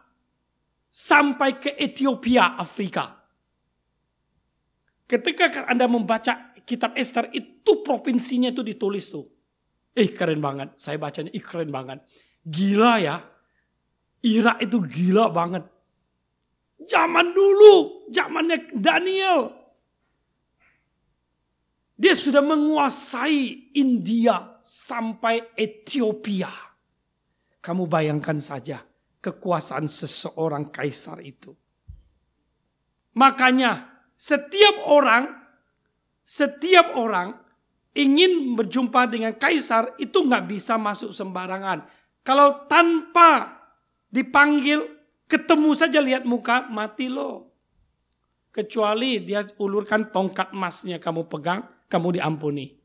[0.89, 3.17] sampai ke Ethiopia, Afrika.
[5.09, 9.27] Ketika Anda membaca kitab Esther, itu provinsinya itu ditulis tuh.
[9.93, 12.01] Eh keren banget, saya bacanya, ih keren banget.
[12.41, 13.21] Gila ya,
[14.23, 15.67] Irak itu gila banget.
[16.87, 19.51] Zaman dulu, zamannya Daniel.
[21.93, 26.49] Dia sudah menguasai India sampai Ethiopia.
[27.63, 28.83] Kamu bayangkan saja
[29.23, 31.55] kekuasaan seseorang kaisar itu.
[33.15, 35.31] Makanya setiap orang,
[36.27, 37.39] setiap orang
[37.95, 41.87] ingin berjumpa dengan kaisar itu nggak bisa masuk sembarangan.
[42.23, 43.63] Kalau tanpa
[44.13, 44.85] Dipanggil,
[45.25, 47.49] ketemu saja lihat muka, mati lo.
[48.53, 52.77] Kecuali dia ulurkan tongkat emasnya kamu pegang, kamu diampuni.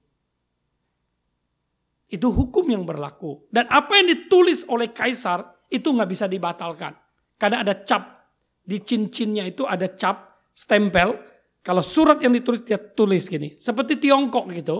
[2.08, 3.46] Itu hukum yang berlaku.
[3.52, 6.96] Dan apa yang ditulis oleh kaisar itu nggak bisa dibatalkan.
[7.36, 8.32] Karena ada cap.
[8.64, 11.16] Di cincinnya itu ada cap, stempel.
[11.60, 13.60] Kalau surat yang ditulis dia tulis gini.
[13.60, 14.76] Seperti Tiongkok gitu.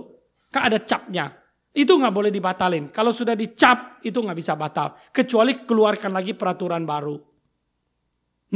[0.49, 1.29] Kan ada capnya.
[1.69, 2.89] Itu nggak boleh dibatalin.
[2.89, 4.97] Kalau sudah dicap, itu nggak bisa batal.
[5.13, 7.13] Kecuali keluarkan lagi peraturan baru.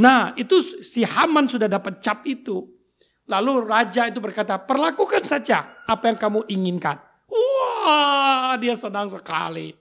[0.02, 2.66] Nah, itu si Haman sudah dapat cap itu.
[3.30, 6.98] Lalu raja itu berkata, perlakukan saja apa yang kamu inginkan.
[7.84, 9.76] Wah, dia senang sekali.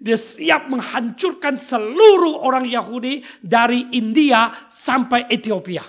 [0.00, 5.86] Dia siap menghancurkan seluruh orang Yahudi dari India sampai Ethiopia.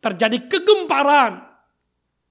[0.00, 1.44] Terjadi kegemparan,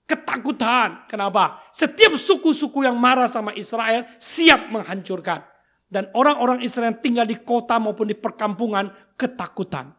[0.10, 1.06] ketakutan.
[1.08, 1.64] Kenapa?
[1.72, 5.46] Setiap suku-suku yang marah sama Israel siap menghancurkan.
[5.90, 9.94] Dan orang-orang Israel yang tinggal di kota maupun di perkampungan ketakutan.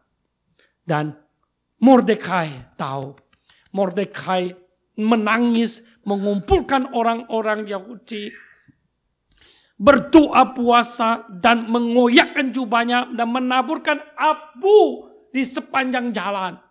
[0.83, 1.15] Dan
[1.81, 3.17] Mordekai tahu.
[3.73, 4.60] Mordekai
[5.01, 8.29] menangis, mengumpulkan orang-orang Yahudi.
[9.81, 16.61] Berdoa puasa dan mengoyakkan jubahnya dan menaburkan abu di sepanjang jalan.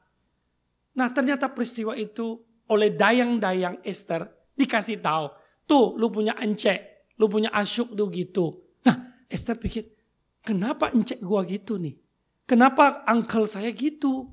[0.95, 2.39] Nah ternyata peristiwa itu
[2.71, 5.27] oleh dayang-dayang Esther dikasih tahu.
[5.67, 8.47] Tuh lu punya encek, lu punya asyuk tuh gitu.
[8.87, 9.91] Nah Esther pikir,
[10.47, 11.99] kenapa encek gua gitu nih?
[12.47, 14.31] Kenapa uncle saya gitu?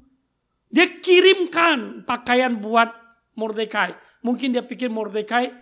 [0.67, 3.06] Dia kirimkan pakaian buat
[3.37, 3.93] Mordekai.
[4.25, 5.53] Mungkin dia pikir Mordekai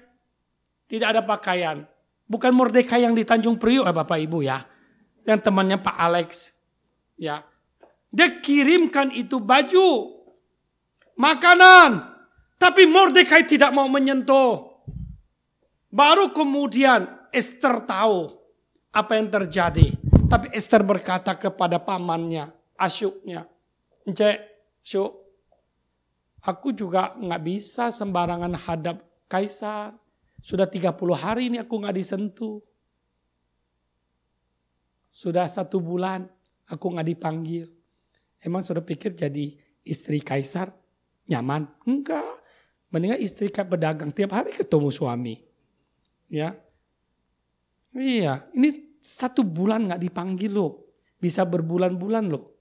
[0.88, 1.84] tidak ada pakaian.
[2.26, 4.63] Bukan Mordekai yang di Tanjung Priok ya Bapak Ibu ya.
[5.28, 6.55] Yang temannya Pak Alex.
[7.19, 7.43] Ya.
[8.09, 10.15] Dia kirimkan itu baju.
[11.19, 12.15] Makanan.
[12.55, 14.80] Tapi Mordekai tidak mau menyentuh.
[15.91, 18.32] Baru kemudian Esther tahu
[18.95, 19.91] apa yang terjadi.
[20.26, 22.49] Tapi Esther berkata kepada pamannya,
[22.80, 23.45] Asyuknya.
[24.07, 24.38] Cek,
[24.82, 25.24] Syuk,
[26.45, 29.97] aku juga nggak bisa sembarangan hadap kaisar.
[30.45, 32.61] Sudah 30 hari ini aku nggak disentuh.
[35.09, 36.29] Sudah satu bulan
[36.69, 37.65] aku nggak dipanggil.
[38.45, 40.69] Emang sudah pikir jadi istri kaisar
[41.25, 41.65] nyaman?
[41.89, 42.45] Enggak.
[42.93, 45.41] Mendingan istri kan pedagang tiap hari ketemu suami.
[46.29, 46.53] Ya.
[47.95, 50.93] Iya, ini satu bulan nggak dipanggil loh.
[51.17, 52.53] Bisa berbulan-bulan loh.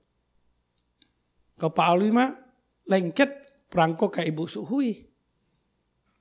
[1.61, 2.32] Kau Pak Alwi mah
[2.89, 3.44] lengket
[3.75, 5.03] perangkok kayak Ibu Suhui.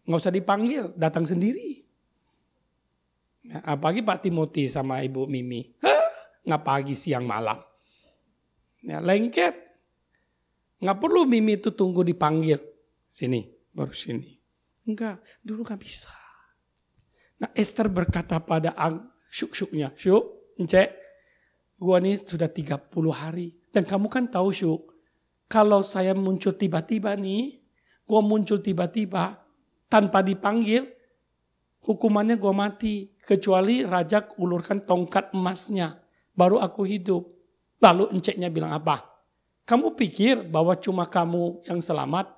[0.09, 1.85] Nggak usah dipanggil, datang sendiri.
[3.45, 5.69] Ya, apalagi Pak Timothy sama Ibu Mimi.
[6.43, 7.61] Nggak pagi, siang, malam.
[8.81, 9.53] Ya, lengket.
[10.81, 12.57] Nggak perlu Mimi itu tunggu dipanggil.
[13.07, 14.33] Sini, baru sini.
[14.83, 16.11] Enggak, dulu nggak bisa.
[17.39, 20.91] Nah Esther berkata pada Ang, syuk-syuknya, syuk, encek,
[21.79, 23.55] gua ini sudah 30 hari.
[23.71, 24.92] Dan kamu kan tahu syuk,
[25.53, 27.61] kalau saya muncul tiba-tiba nih,
[28.09, 29.37] gua muncul tiba-tiba
[29.85, 30.89] tanpa dipanggil,
[31.85, 33.13] hukumannya gua mati.
[33.21, 36.01] Kecuali raja ulurkan tongkat emasnya,
[36.33, 37.29] baru aku hidup.
[37.77, 39.05] Lalu enceknya bilang apa?
[39.69, 42.33] Kamu pikir bahwa cuma kamu yang selamat?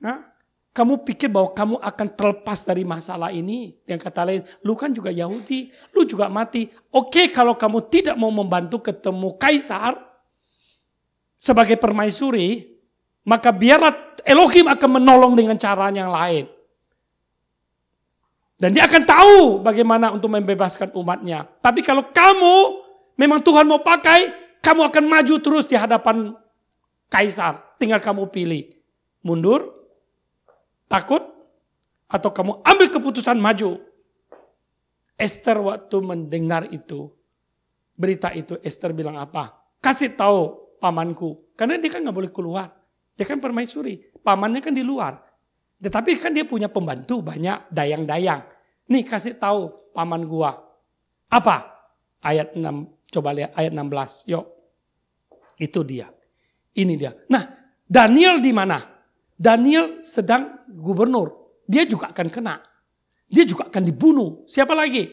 [0.00, 0.30] Nah,
[0.72, 3.76] kamu pikir bahwa kamu akan terlepas dari masalah ini?
[3.84, 6.70] Yang kata lain, lu kan juga Yahudi, lu juga mati.
[6.88, 10.09] Oke, kalau kamu tidak mau membantu ketemu kaisar
[11.40, 12.76] sebagai permaisuri,
[13.24, 16.44] maka biarlah Elohim akan menolong dengan cara yang lain.
[18.60, 21.48] Dan dia akan tahu bagaimana untuk membebaskan umatnya.
[21.64, 22.84] Tapi kalau kamu
[23.16, 26.36] memang Tuhan mau pakai, kamu akan maju terus di hadapan
[27.08, 27.56] kaisar.
[27.80, 28.76] Tinggal kamu pilih.
[29.24, 29.80] Mundur
[30.90, 31.22] Takut?
[32.10, 33.78] Atau kamu ambil keputusan maju?
[35.14, 37.06] Esther waktu mendengar itu,
[37.94, 39.54] berita itu, Esther bilang apa?
[39.78, 41.52] Kasih tahu pamanku.
[41.54, 42.72] Karena dia kan nggak boleh keluar.
[43.14, 44.00] Dia kan permaisuri.
[44.24, 45.20] Pamannya kan di luar.
[45.80, 48.44] Tetapi kan dia punya pembantu banyak dayang-dayang.
[48.88, 50.56] Nih kasih tahu paman gua.
[51.28, 51.68] Apa?
[52.20, 53.12] Ayat 6.
[53.12, 54.28] Coba lihat ayat 16.
[54.28, 54.46] Yuk.
[55.60, 56.08] Itu dia.
[56.76, 57.12] Ini dia.
[57.32, 57.44] Nah,
[57.84, 58.80] Daniel di mana?
[59.40, 61.60] Daniel sedang gubernur.
[61.64, 62.60] Dia juga akan kena.
[63.30, 64.44] Dia juga akan dibunuh.
[64.44, 65.06] Siapa lagi?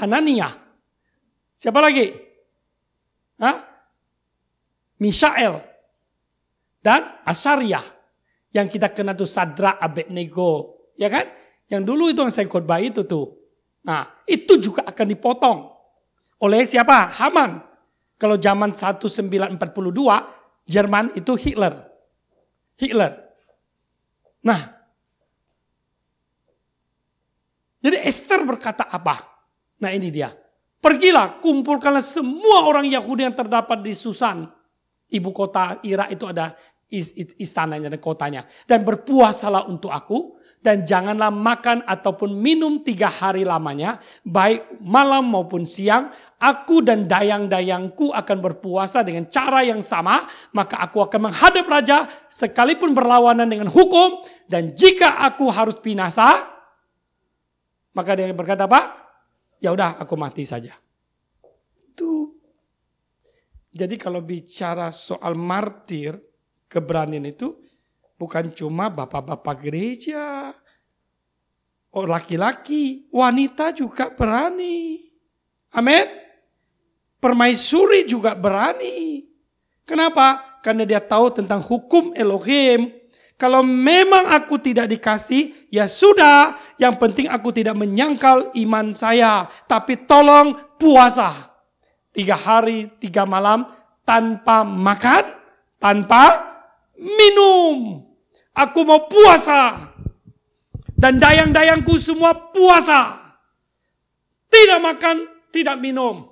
[0.00, 0.48] Hanania.
[1.58, 2.08] Siapa lagi?
[3.42, 3.67] Hah?
[5.00, 5.62] Mishael.
[6.82, 7.82] Dan Asaria.
[8.54, 10.82] Yang kita kenal tuh Sadra Abednego.
[10.98, 11.26] Ya kan?
[11.68, 13.38] Yang dulu itu yang saya khotbah itu tuh.
[13.84, 15.58] Nah, itu juga akan dipotong.
[16.42, 17.12] Oleh siapa?
[17.12, 17.62] Haman.
[18.18, 19.58] Kalau zaman 1942,
[20.68, 21.86] Jerman itu Hitler.
[22.76, 23.12] Hitler.
[24.42, 24.60] Nah,
[27.78, 29.22] jadi Esther berkata apa?
[29.78, 30.34] Nah ini dia.
[30.78, 34.46] Pergilah, kumpulkanlah semua orang Yahudi yang terdapat di Susan.
[35.08, 36.56] Ibu kota Irak itu ada
[37.40, 38.42] istananya dan kotanya.
[38.68, 40.36] Dan berpuasalah untuk aku.
[40.58, 44.02] Dan janganlah makan ataupun minum tiga hari lamanya.
[44.26, 50.98] Baik malam maupun siang aku dan dayang-dayangku akan berpuasa dengan cara yang sama, maka aku
[51.02, 56.48] akan menghadap raja sekalipun berlawanan dengan hukum dan jika aku harus binasa,
[57.92, 58.96] maka dia berkata apa?
[59.60, 60.72] Ya udah aku mati saja.
[61.92, 62.37] Itu.
[63.78, 66.18] Jadi kalau bicara soal martir,
[66.66, 67.54] Keberanian itu
[68.18, 70.50] bukan cuma bapak-bapak gereja,
[71.94, 74.98] oh laki-laki, wanita juga berani.
[75.72, 76.06] Amin.
[77.22, 79.22] Permaisuri juga berani.
[79.86, 80.60] Kenapa?
[80.60, 82.92] Karena dia tahu tentang hukum Elohim.
[83.38, 86.58] Kalau memang aku tidak dikasih, ya sudah.
[86.76, 89.46] Yang penting aku tidak menyangkal iman saya.
[89.64, 91.47] Tapi tolong puasa.
[92.12, 93.68] Tiga hari, tiga malam,
[94.08, 95.24] tanpa makan,
[95.76, 96.24] tanpa
[96.96, 98.02] minum.
[98.56, 99.92] Aku mau puasa.
[100.98, 103.14] Dan dayang-dayangku semua puasa.
[104.50, 106.26] Tidak makan, tidak minum.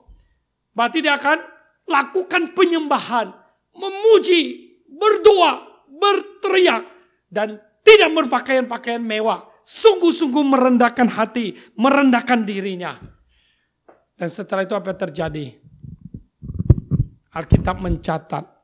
[0.75, 1.39] Berarti dia akan
[1.87, 3.31] lakukan penyembahan.
[3.77, 6.83] Memuji, berdoa, berteriak.
[7.31, 9.47] Dan tidak berpakaian-pakaian mewah.
[9.63, 12.99] Sungguh-sungguh merendahkan hati, merendahkan dirinya.
[14.17, 15.47] Dan setelah itu apa yang terjadi?
[17.37, 18.57] Alkitab mencatat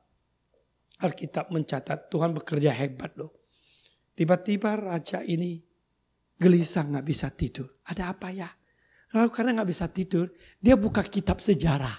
[1.03, 3.35] Alkitab mencatat Tuhan bekerja hebat loh.
[4.15, 5.59] Tiba-tiba raja ini
[6.39, 7.83] gelisah nggak bisa tidur.
[7.83, 8.47] Ada apa ya?
[9.13, 10.31] Lalu karena nggak bisa tidur,
[10.63, 11.97] dia buka kitab sejarah.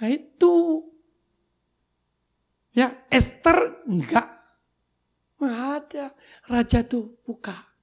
[0.00, 0.86] Nah itu.
[2.74, 4.26] Ya Esther enggak.
[5.42, 6.06] Nggak ada.
[6.46, 7.74] Raja tuh buka.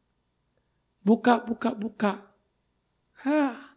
[1.03, 2.13] Buka, buka, buka.
[3.27, 3.75] Hah.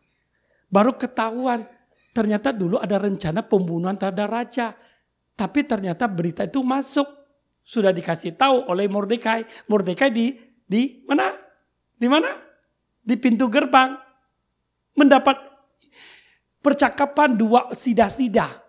[0.70, 1.73] Baru ketahuan.
[2.14, 4.78] Ternyata dulu ada rencana pembunuhan terhadap raja.
[5.34, 7.10] Tapi ternyata berita itu masuk.
[7.66, 9.66] Sudah dikasih tahu oleh Mordekai.
[9.66, 11.34] Mordekai di di mana?
[11.98, 12.30] Di mana?
[13.02, 13.98] Di pintu gerbang.
[14.94, 15.34] Mendapat
[16.62, 18.62] percakapan dua sida-sida.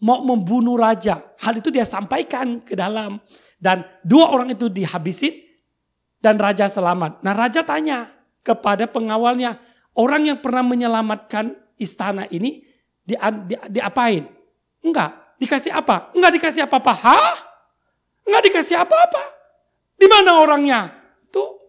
[0.00, 1.20] Mau membunuh raja.
[1.44, 3.20] Hal itu dia sampaikan ke dalam.
[3.60, 5.36] Dan dua orang itu dihabisin.
[6.16, 7.20] Dan raja selamat.
[7.20, 8.08] Nah raja tanya
[8.40, 9.60] kepada pengawalnya.
[9.92, 12.65] Orang yang pernah menyelamatkan istana ini
[13.06, 13.14] di,
[13.46, 14.26] di, diapain?
[14.82, 16.12] Enggak, Dikasih apa?
[16.16, 16.92] Enggak dikasih apa-apa.
[16.96, 17.36] Hah?
[18.24, 19.22] Enggak dikasih apa-apa.
[19.96, 20.88] Di mana orangnya?
[21.28, 21.60] Tuh.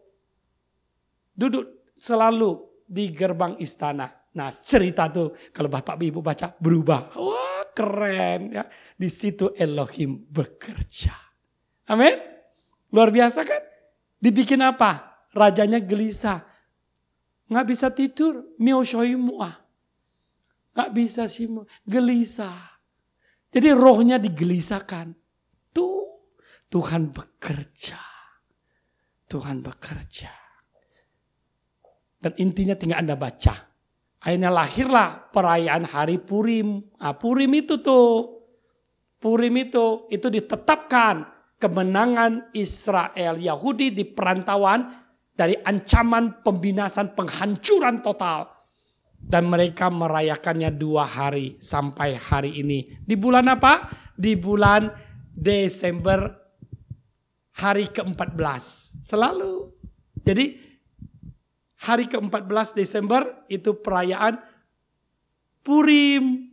[1.35, 4.07] Duduk selalu di gerbang istana.
[4.39, 7.11] Nah cerita tuh kalau bapak ibu baca berubah.
[7.19, 8.63] Wah keren ya.
[8.95, 11.13] Di situ Elohim bekerja.
[11.91, 12.15] Amin.
[12.95, 13.61] Luar biasa kan?
[14.17, 15.19] Dibikin apa?
[15.35, 16.47] Rajanya gelisah.
[17.51, 18.55] Nggak bisa tidur.
[18.55, 19.66] Mioshoimuah.
[20.78, 21.49] Nggak bisa sih.
[21.89, 22.78] Gelisah.
[23.49, 25.09] Jadi rohnya digelisahkan.
[25.73, 26.05] Tuh
[26.69, 27.97] Tuhan bekerja.
[29.25, 30.30] Tuhan bekerja.
[32.21, 33.73] Dan intinya tinggal Anda baca.
[34.21, 36.93] Akhirnya lahirlah perayaan hari Purim.
[37.01, 38.38] Nah, Purim itu tuh.
[39.17, 41.25] Purim itu, itu ditetapkan
[41.57, 44.93] kemenangan Israel Yahudi di perantauan
[45.34, 48.57] dari ancaman pembinasan penghancuran total
[49.28, 52.95] dan mereka merayakannya dua hari sampai hari ini.
[53.03, 53.91] Di bulan apa?
[54.15, 54.88] Di bulan
[55.36, 56.32] Desember
[57.59, 58.63] hari ke-14.
[59.03, 59.75] Selalu.
[60.23, 60.55] Jadi
[61.84, 64.39] hari ke-14 Desember itu perayaan
[65.61, 66.47] Purim.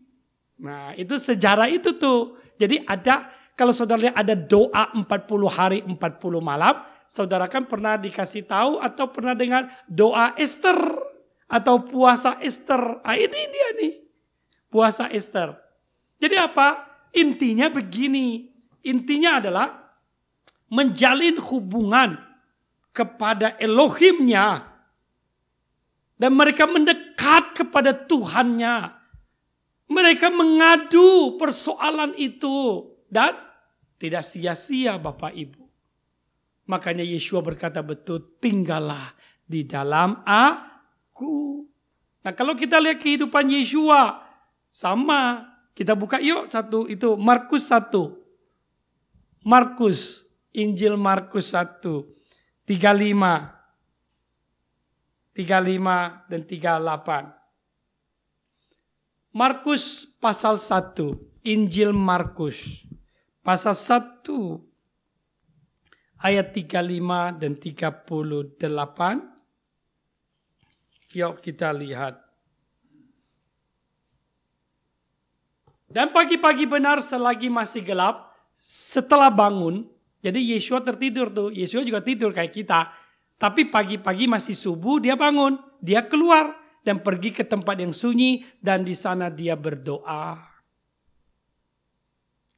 [0.59, 2.35] Nah, itu sejarah itu tuh.
[2.59, 5.07] Jadi ada kalau saudara lihat ada doa 40
[5.47, 5.95] hari 40
[6.43, 11.14] malam, saudara kan pernah dikasih tahu atau pernah dengar doa Esther
[11.55, 12.99] atau puasa Esther.
[13.07, 13.95] Ah, ini dia nih.
[14.67, 15.55] Puasa Esther.
[16.19, 16.83] Jadi apa?
[17.15, 18.51] Intinya begini.
[18.83, 19.71] Intinya adalah
[20.67, 22.19] menjalin hubungan
[22.91, 24.67] kepada Elohimnya.
[26.19, 28.91] Dan mereka mendekat kepada Tuhannya.
[29.87, 32.83] Mereka mengadu persoalan itu.
[33.07, 33.31] Dan
[34.03, 35.63] tidak sia-sia Bapak Ibu.
[36.67, 39.15] Makanya Yeshua berkata betul, tinggallah
[39.47, 40.74] di dalam A
[41.15, 41.62] aku.
[42.27, 44.19] Nah kalau kita lihat kehidupan Yeshua,
[44.75, 45.55] sama.
[45.75, 47.95] Kita buka yuk satu itu Markus 1.
[49.47, 51.83] Markus, Injil Markus 1.
[52.67, 53.55] 35.
[55.35, 57.35] 35 dan 38.
[59.35, 61.43] Markus pasal 1.
[61.43, 62.87] Injil Markus.
[63.43, 64.23] Pasal 1
[66.23, 69.34] ayat 35 dan 38
[71.15, 72.19] Yuk kita lihat.
[75.87, 79.87] Dan pagi-pagi benar selagi masih gelap, setelah bangun,
[80.19, 82.91] jadi Yesua tertidur tuh, Yesua juga tidur kayak kita.
[83.39, 88.83] Tapi pagi-pagi masih subuh dia bangun, dia keluar dan pergi ke tempat yang sunyi dan
[88.83, 90.35] di sana dia berdoa.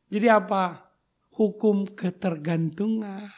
[0.09, 0.88] Jadi apa?
[1.36, 3.28] Hukum ketergantungan.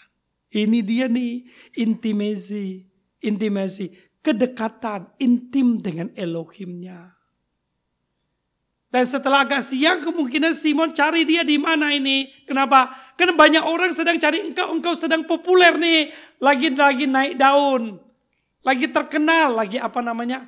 [0.55, 1.43] Ini dia nih,
[1.75, 2.87] intimasi.
[3.19, 7.17] Intimasi kedekatan intim dengan Elohimnya.
[8.93, 12.29] Dan setelah agak siang kemungkinan Simon cari dia di mana ini.
[12.45, 12.93] Kenapa?
[13.17, 16.13] Karena banyak orang sedang cari engkau, engkau sedang populer nih.
[16.45, 18.01] Lagi-lagi naik daun.
[18.61, 20.45] Lagi terkenal, lagi apa namanya?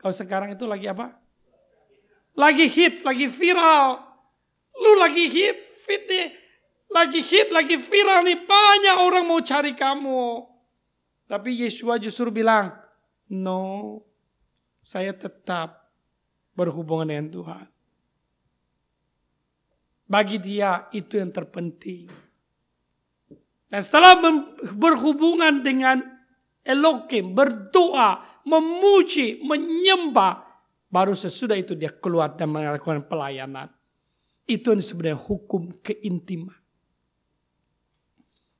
[0.00, 1.12] Kau sekarang itu lagi apa?
[2.36, 4.00] Lagi hit, lagi viral.
[4.80, 6.28] Lu lagi hit, fit nih.
[6.88, 8.44] Lagi hit, lagi viral nih.
[8.48, 10.44] Banyak orang mau cari kamu.
[11.28, 12.76] Tapi Yesua justru bilang,
[13.30, 14.02] no,
[14.82, 15.94] saya tetap
[16.58, 17.66] berhubungan dengan Tuhan.
[20.10, 22.10] Bagi dia itu yang terpenting.
[23.70, 24.18] Dan setelah
[24.74, 26.02] berhubungan dengan
[26.66, 30.42] Elohim, berdoa, memuji, menyembah,
[30.90, 33.70] baru sesudah itu dia keluar dan melakukan pelayanan.
[34.50, 36.58] Itu yang sebenarnya hukum keintiman.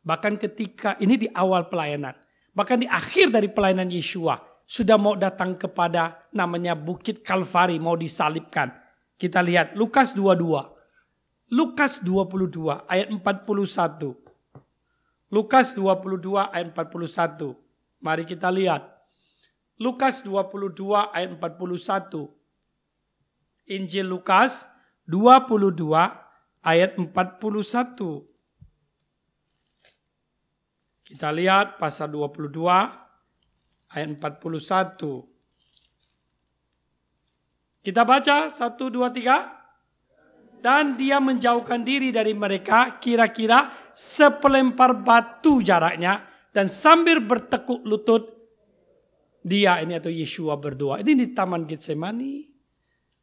[0.06, 2.14] Bahkan ketika ini di awal pelayanan,
[2.54, 8.70] bahkan di akhir dari pelayanan Yeshua, sudah mau datang kepada namanya Bukit Kalvari, mau disalibkan.
[9.18, 10.46] Kita lihat Lukas 22.
[11.50, 14.14] Lukas 22 ayat 41.
[15.26, 17.58] Lukas 22 ayat 41.
[17.98, 18.86] Mari kita lihat.
[19.74, 20.70] Lukas 22
[21.18, 22.30] ayat 41.
[23.74, 24.70] Injil Lukas
[25.10, 25.82] 22
[26.62, 27.10] ayat 41.
[31.10, 33.09] Kita lihat pasal 22
[33.94, 35.26] ayat 41.
[37.80, 46.20] Kita baca 1, 2, 3 dan dia menjauhkan diri dari mereka kira-kira sepelempar batu jaraknya
[46.52, 48.36] dan sambil bertekuk lutut
[49.40, 51.00] dia ini atau Yeshua berdoa.
[51.00, 52.44] Ini di Taman Getsemani.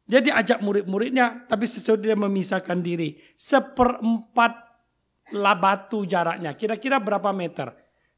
[0.08, 4.52] Dia diajak murid-muridnya tapi sesudah dia memisahkan diri seperempat
[5.38, 6.56] lah batu jaraknya.
[6.58, 7.70] Kira-kira berapa meter?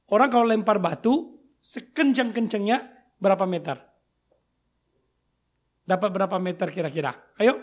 [0.08, 2.78] Orang kalau lempar batu sekencang-kencangnya
[3.20, 3.76] berapa meter?
[5.84, 7.16] Dapat berapa meter kira-kira?
[7.40, 7.58] Ayo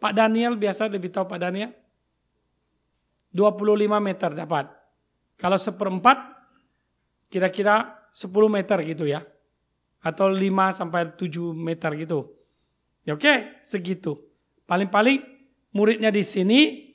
[0.00, 1.70] Pak Daniel biasa lebih tahu Pak Daniel.
[3.36, 4.66] 25 meter dapat.
[5.36, 6.18] Kalau seperempat
[7.30, 9.22] kira-kira 10 meter gitu ya.
[10.00, 12.32] Atau 5 sampai 7 meter gitu.
[13.04, 14.16] Ya oke, segitu.
[14.64, 15.20] Paling-paling
[15.76, 16.90] muridnya di sini,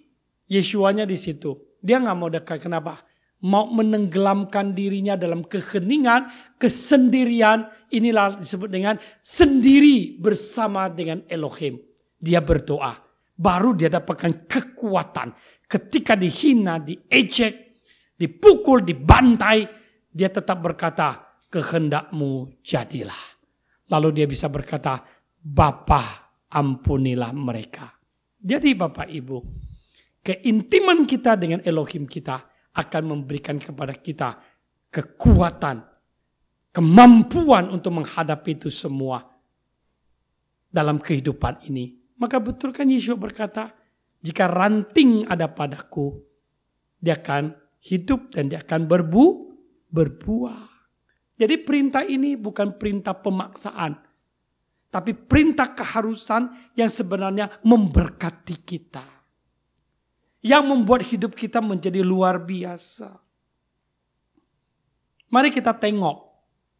[0.49, 1.77] Yeshuanya di situ.
[1.81, 2.57] Dia nggak mau dekat.
[2.61, 3.01] Kenapa?
[3.43, 7.67] Mau menenggelamkan dirinya dalam keheningan, kesendirian.
[7.91, 11.77] Inilah disebut dengan sendiri bersama dengan Elohim
[12.25, 12.97] dia berdoa.
[13.35, 15.29] Baru dia dapatkan kekuatan.
[15.69, 17.85] Ketika dihina, diejek,
[18.17, 19.67] dipukul, dibantai,
[20.09, 21.21] dia tetap berkata,
[21.51, 23.37] kehendakmu jadilah.
[23.91, 25.03] Lalu dia bisa berkata,
[25.45, 27.93] Bapa ampunilah mereka.
[28.39, 29.37] Jadi Bapak Ibu,
[30.25, 32.41] keintiman kita dengan Elohim kita
[32.75, 34.35] akan memberikan kepada kita
[34.91, 35.83] kekuatan,
[36.71, 39.23] kemampuan untuk menghadapi itu semua
[40.71, 41.95] dalam kehidupan ini.
[42.19, 43.75] Maka betulkan Yesus berkata,
[44.23, 46.15] jika ranting ada padaku,
[46.99, 49.25] dia akan hidup dan dia akan berbu,
[49.91, 50.67] berbuah.
[51.35, 53.99] Jadi perintah ini bukan perintah pemaksaan.
[54.87, 59.14] Tapi perintah keharusan yang sebenarnya memberkati kita.
[60.45, 63.17] Yang membuat hidup kita menjadi luar biasa.
[65.33, 66.21] Mari kita tengok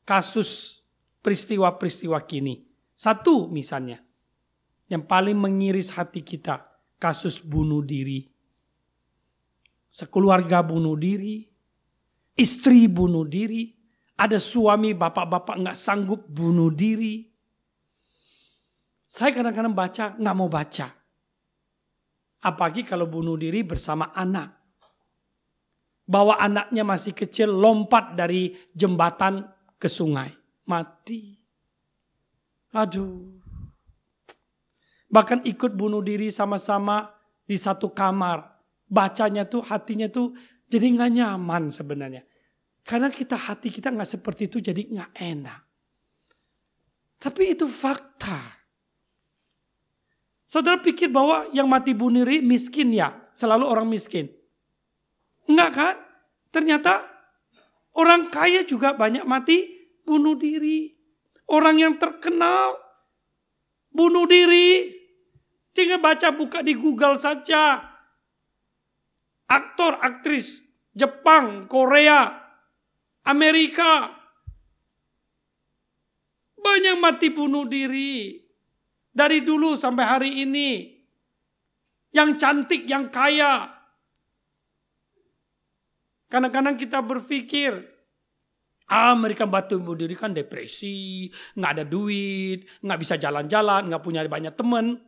[0.05, 0.81] kasus
[1.25, 2.61] peristiwa-peristiwa kini.
[2.93, 4.05] Satu misalnya
[4.85, 6.61] yang paling mengiris hati kita,
[7.01, 8.29] kasus bunuh diri.
[9.89, 11.49] Sekeluarga bunuh diri,
[12.37, 13.73] istri bunuh diri,
[14.15, 17.25] ada suami bapak-bapak nggak sanggup bunuh diri.
[19.09, 20.87] Saya kadang-kadang baca nggak mau baca.
[22.45, 24.53] Apalagi kalau bunuh diri bersama anak.
[26.05, 29.41] Bahwa anaknya masih kecil lompat dari jembatan
[29.81, 30.29] ke sungai.
[30.69, 31.33] Mati.
[32.77, 33.41] Aduh.
[35.09, 37.09] Bahkan ikut bunuh diri sama-sama
[37.41, 38.53] di satu kamar.
[38.85, 40.37] Bacanya tuh hatinya tuh
[40.69, 42.21] jadi nggak nyaman sebenarnya.
[42.85, 45.61] Karena kita hati kita nggak seperti itu jadi nggak enak.
[47.17, 48.54] Tapi itu fakta.
[50.55, 53.11] Saudara pikir bahwa yang mati bunuh miskin ya?
[53.35, 54.31] Selalu orang miskin.
[55.51, 55.95] Enggak kan?
[56.55, 57.03] Ternyata
[57.91, 59.67] orang kaya juga banyak mati
[60.07, 60.95] bunuh diri.
[61.51, 62.71] Orang yang terkenal
[63.91, 64.95] bunuh diri.
[65.75, 67.91] Tinggal baca buka di Google saja.
[69.51, 70.63] Aktor, aktris
[70.95, 72.31] Jepang, Korea,
[73.27, 74.07] Amerika.
[76.55, 78.44] Banyak mati bunuh diri.
[79.15, 80.91] Dari dulu sampai hari ini.
[82.11, 83.71] Yang cantik, yang kaya.
[86.27, 87.79] Kadang-kadang kita berpikir,
[88.91, 94.51] ah mereka batu diri kan depresi, nggak ada duit, nggak bisa jalan-jalan, nggak punya banyak
[94.51, 94.99] teman.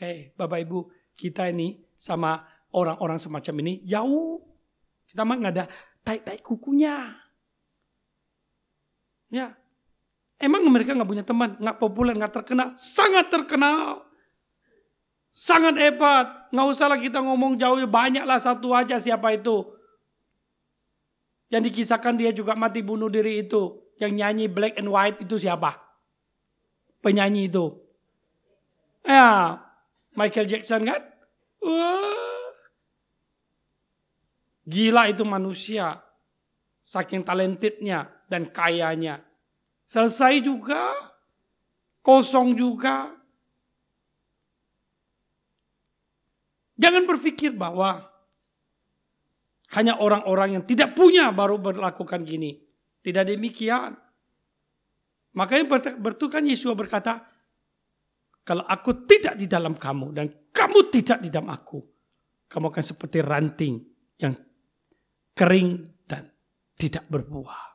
[0.00, 0.78] Eh, Bapak Ibu,
[1.12, 2.40] kita ini sama
[2.72, 4.40] orang-orang semacam ini jauh.
[5.04, 5.66] Kita mah nggak ada
[6.00, 7.12] tai-tai kukunya.
[9.28, 9.59] Ya,
[10.40, 14.08] emang mereka nggak punya teman, nggak populer, nggak terkenal, sangat terkenal,
[15.36, 16.48] sangat hebat.
[16.50, 19.68] Nggak usah lah kita ngomong jauh, banyaklah satu aja siapa itu.
[21.52, 25.76] Yang dikisahkan dia juga mati bunuh diri itu, yang nyanyi Black and White itu siapa?
[27.04, 27.76] Penyanyi itu.
[29.04, 29.56] Ya,
[30.16, 31.00] Michael Jackson kan?
[31.60, 32.52] Wah.
[34.68, 36.00] Gila itu manusia.
[36.84, 39.29] Saking talentednya dan kayanya.
[39.90, 40.94] Selesai juga,
[41.98, 43.10] kosong juga.
[46.78, 48.06] Jangan berpikir bahwa
[49.74, 52.62] hanya orang-orang yang tidak punya baru berlakukan gini.
[53.02, 53.98] Tidak demikian.
[55.34, 55.66] Makanya
[55.98, 57.26] bertukan Yesus berkata,
[58.46, 61.82] kalau aku tidak di dalam kamu dan kamu tidak di dalam aku,
[62.46, 63.74] kamu akan seperti ranting
[64.22, 64.38] yang
[65.34, 66.30] kering dan
[66.78, 67.69] tidak berbuah.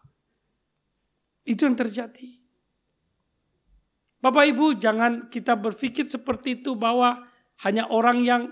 [1.46, 2.41] Itu yang terjadi.
[4.20, 7.30] Bapak Ibu, jangan kita berpikir seperti itu bahwa
[7.62, 8.43] hanya orang yang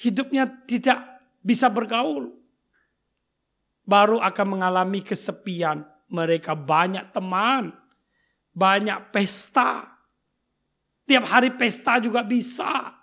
[0.00, 1.04] hidupnya tidak
[1.44, 2.40] bisa bergaul
[3.90, 5.82] baru akan mengalami kesepian.
[6.10, 7.74] Mereka banyak teman,
[8.54, 9.98] banyak pesta.
[11.06, 12.94] Tiap hari pesta juga bisa.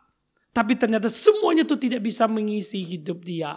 [0.51, 3.55] Tapi ternyata semuanya itu tidak bisa mengisi hidup dia.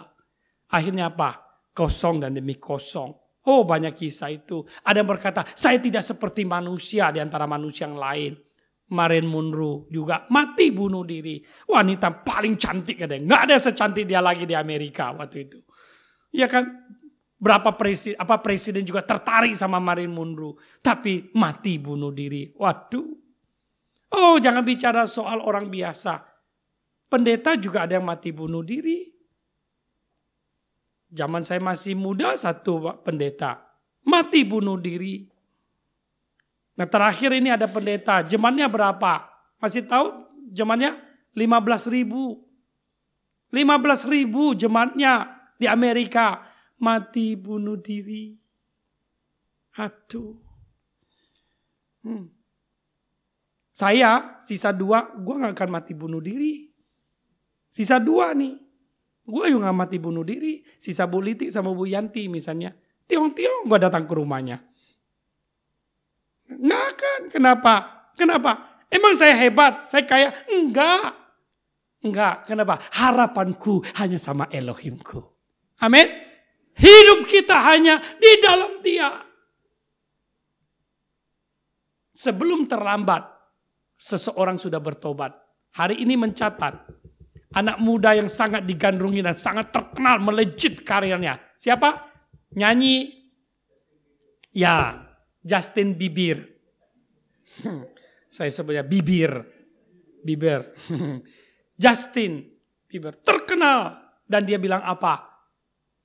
[0.71, 1.39] Akhirnya apa?
[1.71, 3.11] Kosong dan demi kosong.
[3.49, 4.61] Oh banyak kisah itu.
[4.85, 8.33] Ada yang berkata, saya tidak seperti manusia di antara manusia yang lain.
[8.91, 11.39] Marin Munro juga mati bunuh diri.
[11.65, 13.15] Wanita paling cantik ada.
[13.15, 15.59] Nggak ada secantik dia lagi di Amerika waktu itu.
[16.35, 16.67] Ya kan?
[17.41, 20.61] Berapa presiden, apa presiden juga tertarik sama Marin Munro.
[20.83, 22.53] Tapi mati bunuh diri.
[22.53, 23.09] Waduh.
[24.11, 26.21] Oh jangan bicara soal orang biasa.
[27.07, 29.10] Pendeta juga ada yang mati bunuh diri.
[31.11, 33.71] Zaman saya masih muda satu pendeta
[34.05, 35.29] mati bunuh diri.
[36.77, 39.27] Nah terakhir ini ada pendeta, jemannya berapa?
[39.61, 40.97] Masih tahu jemannya
[41.37, 42.41] 15 ribu.
[43.51, 45.27] 15 ribu jematnya
[45.59, 46.41] di Amerika
[46.79, 48.33] mati bunuh diri.
[49.77, 50.39] Aduh.
[52.01, 52.31] Hmm.
[53.71, 56.69] Saya sisa dua, gue gak akan mati bunuh diri.
[57.71, 58.57] Sisa dua nih.
[59.21, 60.65] Gue juga mati bunuh diri.
[60.81, 62.73] Sisa Bu Liti sama Bu Yanti misalnya.
[63.05, 64.57] Tiong-tiong gue datang ke rumahnya.
[66.51, 67.21] Nggak kan?
[67.31, 67.73] Kenapa?
[68.17, 68.51] Kenapa?
[68.91, 69.87] Emang saya hebat?
[69.87, 70.35] Saya kaya?
[70.51, 71.15] Enggak.
[72.03, 72.49] Enggak.
[72.49, 72.81] Kenapa?
[72.91, 75.21] Harapanku hanya sama Elohimku.
[75.79, 76.07] Amin.
[76.75, 79.21] Hidup kita hanya di dalam dia.
[82.15, 83.25] Sebelum terlambat,
[83.97, 85.33] seseorang sudah bertobat.
[85.71, 87.00] Hari ini mencatat
[87.51, 91.39] Anak muda yang sangat digandrungi dan sangat terkenal melejit karirnya.
[91.59, 92.07] Siapa?
[92.55, 93.11] Nyanyi.
[94.55, 95.07] Ya,
[95.43, 96.47] Justin Bieber.
[98.35, 99.43] Saya sebutnya Bibir.
[100.23, 100.71] Bieber.
[101.83, 102.47] Justin
[102.87, 103.19] Bieber.
[103.19, 103.99] Terkenal.
[104.23, 105.27] Dan dia bilang apa?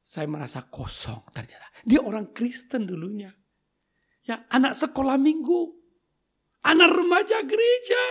[0.03, 1.71] Saya merasa kosong ternyata.
[1.87, 3.31] Dia orang Kristen dulunya.
[4.27, 5.71] Ya, anak sekolah minggu.
[6.67, 8.05] Anak remaja gereja.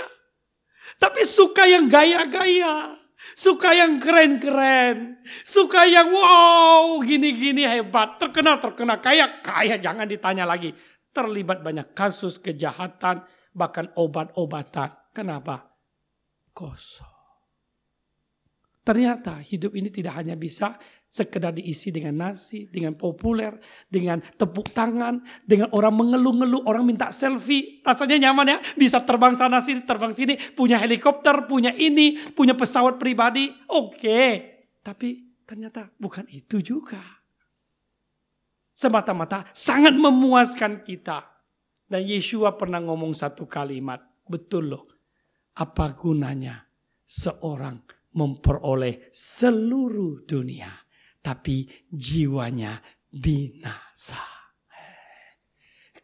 [0.95, 2.95] Tapi suka yang gaya-gaya.
[3.36, 5.19] Suka yang keren-keren.
[5.43, 8.15] Suka yang wow gini-gini hebat.
[8.15, 9.03] Terkenal, terkenal.
[9.03, 9.75] Kaya, kaya.
[9.75, 10.71] Jangan ditanya lagi.
[11.11, 13.27] Terlibat banyak kasus kejahatan.
[13.51, 15.11] Bahkan obat-obatan.
[15.11, 15.67] Kenapa?
[16.55, 17.15] Kosong.
[18.86, 23.55] Ternyata hidup ini tidak hanya bisa sekedar diisi dengan nasi, dengan populer,
[23.87, 27.79] dengan tepuk tangan, dengan orang mengeluh-ngeluh, orang minta selfie.
[27.85, 32.99] Rasanya nyaman ya, bisa terbang sana sini, terbang sini, punya helikopter, punya ini, punya pesawat
[32.99, 33.47] pribadi.
[33.71, 34.21] Oke,
[34.83, 36.99] tapi ternyata bukan itu juga.
[38.75, 41.31] Semata-mata sangat memuaskan kita.
[41.85, 44.85] Dan Yeshua pernah ngomong satu kalimat, betul loh.
[45.55, 46.65] Apa gunanya
[47.05, 47.79] seorang
[48.17, 50.71] memperoleh seluruh dunia,
[51.26, 54.21] tapi jiwanya binasa.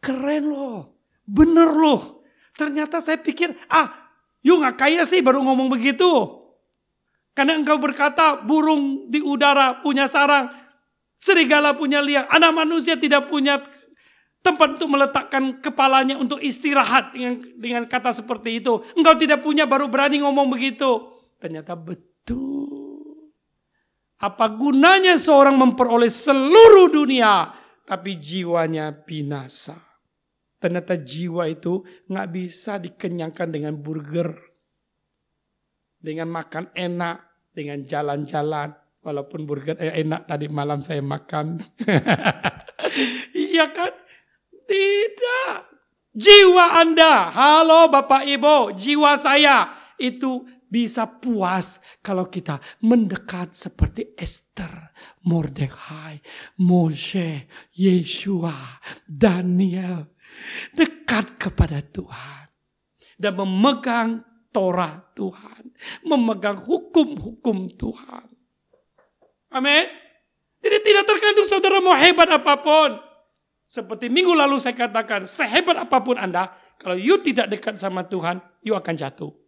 [0.02, 2.26] Keren loh, bener loh.
[2.58, 4.10] Ternyata saya pikir, ah,
[4.42, 6.10] yuk nggak kaya sih baru ngomong begitu.
[7.38, 10.50] Karena engkau berkata burung di udara punya sarang,
[11.14, 13.62] serigala punya liang, anak manusia tidak punya
[14.42, 18.82] tempat untuk meletakkan kepalanya untuk istirahat dengan dengan kata seperti itu.
[18.98, 21.22] Engkau tidak punya baru berani ngomong begitu.
[21.38, 22.61] Ternyata betul.
[24.22, 27.50] Apa gunanya seorang memperoleh seluruh dunia
[27.82, 29.74] tapi jiwanya binasa?
[30.62, 34.30] Ternyata jiwa itu nggak bisa dikenyangkan dengan burger,
[35.98, 38.70] dengan makan enak, dengan jalan-jalan.
[39.02, 41.58] Walaupun burger eh, enak tadi malam saya makan.
[43.34, 43.90] iya kan?
[44.70, 45.54] Tidak.
[46.14, 54.96] Jiwa Anda, halo Bapak Ibu, jiwa saya itu bisa puas kalau kita mendekat seperti Esther,
[55.28, 56.24] Mordekai,
[56.64, 57.44] Moshe,
[57.76, 60.16] Yeshua, Daniel.
[60.72, 62.48] Dekat kepada Tuhan.
[63.20, 65.76] Dan memegang Torah Tuhan.
[66.08, 68.32] Memegang hukum-hukum Tuhan.
[69.52, 69.86] Amin.
[70.64, 72.96] Jadi tidak tergantung saudara mau hebat apa pun.
[73.68, 76.48] Seperti minggu lalu saya katakan, sehebat apa pun Anda,
[76.80, 79.41] kalau you tidak dekat sama Tuhan, you akan jatuh.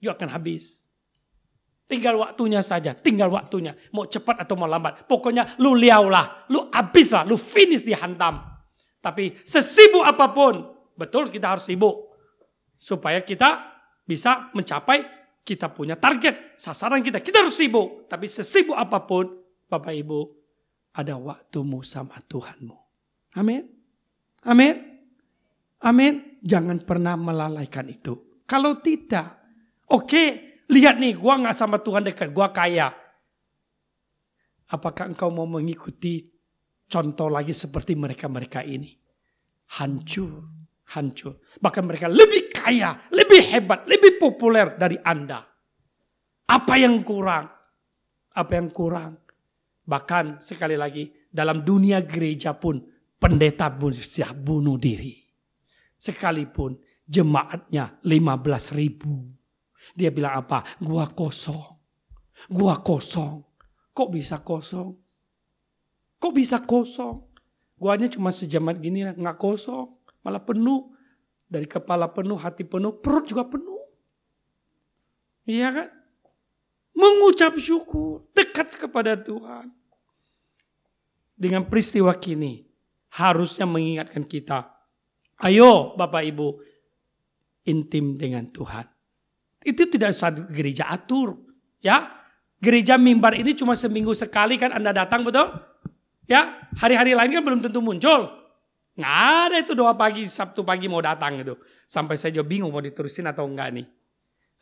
[0.00, 0.84] You akan habis.
[1.86, 3.78] Tinggal waktunya saja, tinggal waktunya.
[3.94, 5.06] Mau cepat atau mau lambat.
[5.06, 8.42] Pokoknya lu liau lah, lu habis lah, lu finish dihantam.
[8.98, 10.66] Tapi sesibuk apa pun,
[10.98, 12.10] betul kita harus sibuk.
[12.74, 15.16] Supaya kita bisa mencapai
[15.46, 17.22] kita punya target, sasaran kita.
[17.22, 18.10] Kita harus sibuk.
[18.10, 19.30] Tapi sesibuk apa pun,
[19.70, 20.20] Bapak Ibu,
[20.98, 22.74] ada waktumu sama Tuhanmu.
[23.38, 23.62] Amin.
[24.42, 24.74] Amin.
[25.86, 26.42] Amin.
[26.42, 28.42] Jangan pernah melalaikan itu.
[28.42, 29.35] Kalau tidak,
[29.90, 30.22] oke,
[30.70, 32.94] lihat nih, gua nggak sama Tuhan dekat, gua kaya.
[34.66, 36.26] Apakah engkau mau mengikuti
[36.90, 38.90] contoh lagi seperti mereka-mereka ini?
[39.78, 40.42] Hancur,
[40.94, 41.38] hancur.
[41.58, 45.42] Bahkan mereka lebih kaya, lebih hebat, lebih populer dari Anda.
[46.46, 47.46] Apa yang kurang?
[48.34, 49.22] Apa yang kurang?
[49.86, 52.82] Bahkan sekali lagi, dalam dunia gereja pun
[53.18, 55.14] pendeta pun siap bunuh diri.
[55.94, 56.74] Sekalipun
[57.06, 59.35] jemaatnya 15 ribu.
[59.96, 60.60] Dia bilang apa?
[60.76, 61.64] Gua kosong.
[62.52, 63.40] Gua kosong.
[63.96, 64.92] Kok bisa kosong?
[66.20, 67.24] Kok bisa kosong?
[67.80, 69.96] Guanya cuma sejamat gini nggak kosong.
[70.20, 70.92] Malah penuh.
[71.46, 73.78] Dari kepala penuh, hati penuh, perut juga penuh.
[75.46, 75.88] Iya kan?
[76.96, 79.70] Mengucap syukur, dekat kepada Tuhan.
[81.38, 82.66] Dengan peristiwa kini,
[83.14, 84.74] harusnya mengingatkan kita.
[85.38, 86.48] Ayo Bapak Ibu,
[87.68, 88.95] intim dengan Tuhan.
[89.66, 91.42] Itu tidak satu gereja atur.
[91.82, 92.06] Ya,
[92.62, 95.50] gereja mimbar ini cuma seminggu sekali kan Anda datang betul?
[96.30, 98.30] Ya, hari-hari lain kan belum tentu muncul.
[98.94, 99.18] Nggak
[99.50, 101.58] ada itu doa pagi, Sabtu pagi mau datang itu.
[101.90, 103.86] Sampai saya juga bingung mau diterusin atau enggak nih.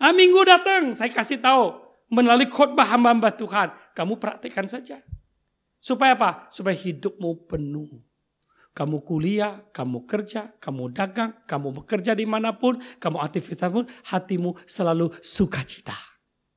[0.01, 1.85] Ah, minggu datang, saya kasih tahu.
[2.09, 3.73] Melalui khotbah hamba-hamba Tuhan.
[3.93, 5.01] Kamu praktekkan saja.
[5.81, 6.49] Supaya apa?
[6.49, 8.01] Supaya hidupmu penuh
[8.75, 14.59] kamu kuliah, kamu kerja, kamu dagang, kamu bekerja di mana pun, kamu aktivitas pun, hatimu
[14.67, 15.95] selalu sukacita.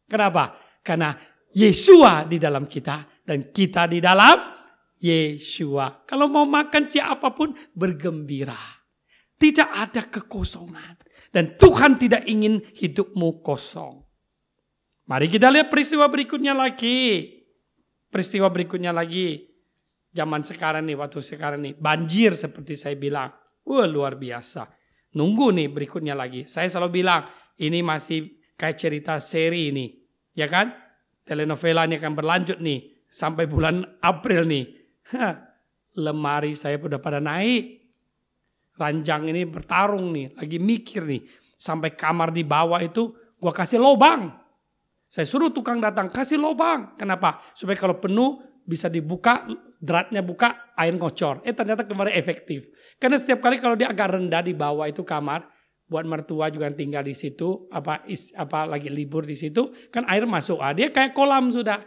[0.09, 0.57] Kenapa?
[0.81, 1.13] Karena
[1.53, 4.33] Yesua di dalam kita dan kita di dalam
[4.97, 6.09] Yesua.
[6.09, 8.57] Kalau mau makan siapa pun bergembira.
[9.37, 10.97] Tidak ada kekosongan.
[11.29, 14.01] Dan Tuhan tidak ingin hidupmu kosong.
[15.05, 17.29] Mari kita lihat peristiwa berikutnya lagi.
[18.09, 19.46] Peristiwa berikutnya lagi
[20.17, 21.73] zaman sekarang nih, waktu sekarang nih.
[21.77, 23.29] Banjir seperti saya bilang.
[23.61, 24.65] Wah luar biasa.
[25.13, 26.49] Nunggu nih berikutnya lagi.
[26.49, 27.29] Saya selalu bilang,
[27.61, 29.93] ini masih kayak cerita seri ini.
[30.33, 30.73] Ya kan?
[31.21, 33.05] Telenovela ini akan berlanjut nih.
[33.07, 34.65] Sampai bulan April nih.
[35.13, 35.35] Hah,
[35.99, 37.85] lemari saya udah pada naik.
[38.77, 40.33] Ranjang ini bertarung nih.
[40.33, 41.21] Lagi mikir nih.
[41.57, 44.29] Sampai kamar di bawah itu gua kasih lobang.
[45.07, 46.99] Saya suruh tukang datang kasih lobang.
[46.99, 47.41] Kenapa?
[47.55, 49.47] Supaya kalau penuh bisa dibuka,
[49.77, 51.45] dratnya buka, air ngocor.
[51.45, 52.69] Eh ternyata kemarin efektif.
[52.97, 55.45] Karena setiap kali kalau dia agak rendah di bawah itu kamar,
[55.87, 60.27] buat mertua juga tinggal di situ, apa is, apa lagi libur di situ, kan air
[60.27, 60.59] masuk.
[60.59, 61.79] Ah, dia kayak kolam sudah.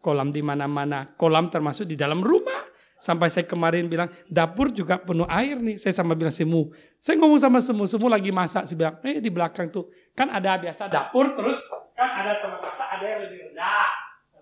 [0.00, 1.12] Kolam di mana-mana.
[1.16, 2.68] Kolam termasuk di dalam rumah.
[3.00, 5.80] Sampai saya kemarin bilang, dapur juga penuh air nih.
[5.80, 6.68] Saya sama bilang semu.
[7.00, 8.68] Saya ngomong sama semu, semu lagi masak.
[8.68, 9.88] Saya bilang, eh di belakang tuh.
[10.12, 11.56] Kan ada biasa dapur, terus
[11.96, 13.88] kan ada tempat masak, ada yang lebih rendah.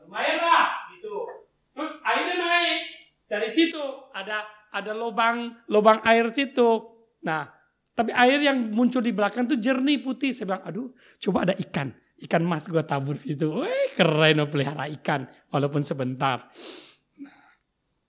[0.02, 1.14] Lumayan lah, gitu.
[1.74, 2.78] Terus airnya naik.
[3.48, 6.84] Dari situ ada ada lubang lubang air situ.
[7.24, 7.48] Nah,
[7.96, 10.30] tapi air yang muncul di belakang tuh jernih putih.
[10.30, 10.88] Saya bilang, aduh,
[11.18, 11.90] coba ada ikan.
[12.18, 13.50] Ikan mas gue tabur situ.
[13.50, 15.26] Wih, keren oh, pelihara ikan.
[15.50, 16.46] Walaupun sebentar.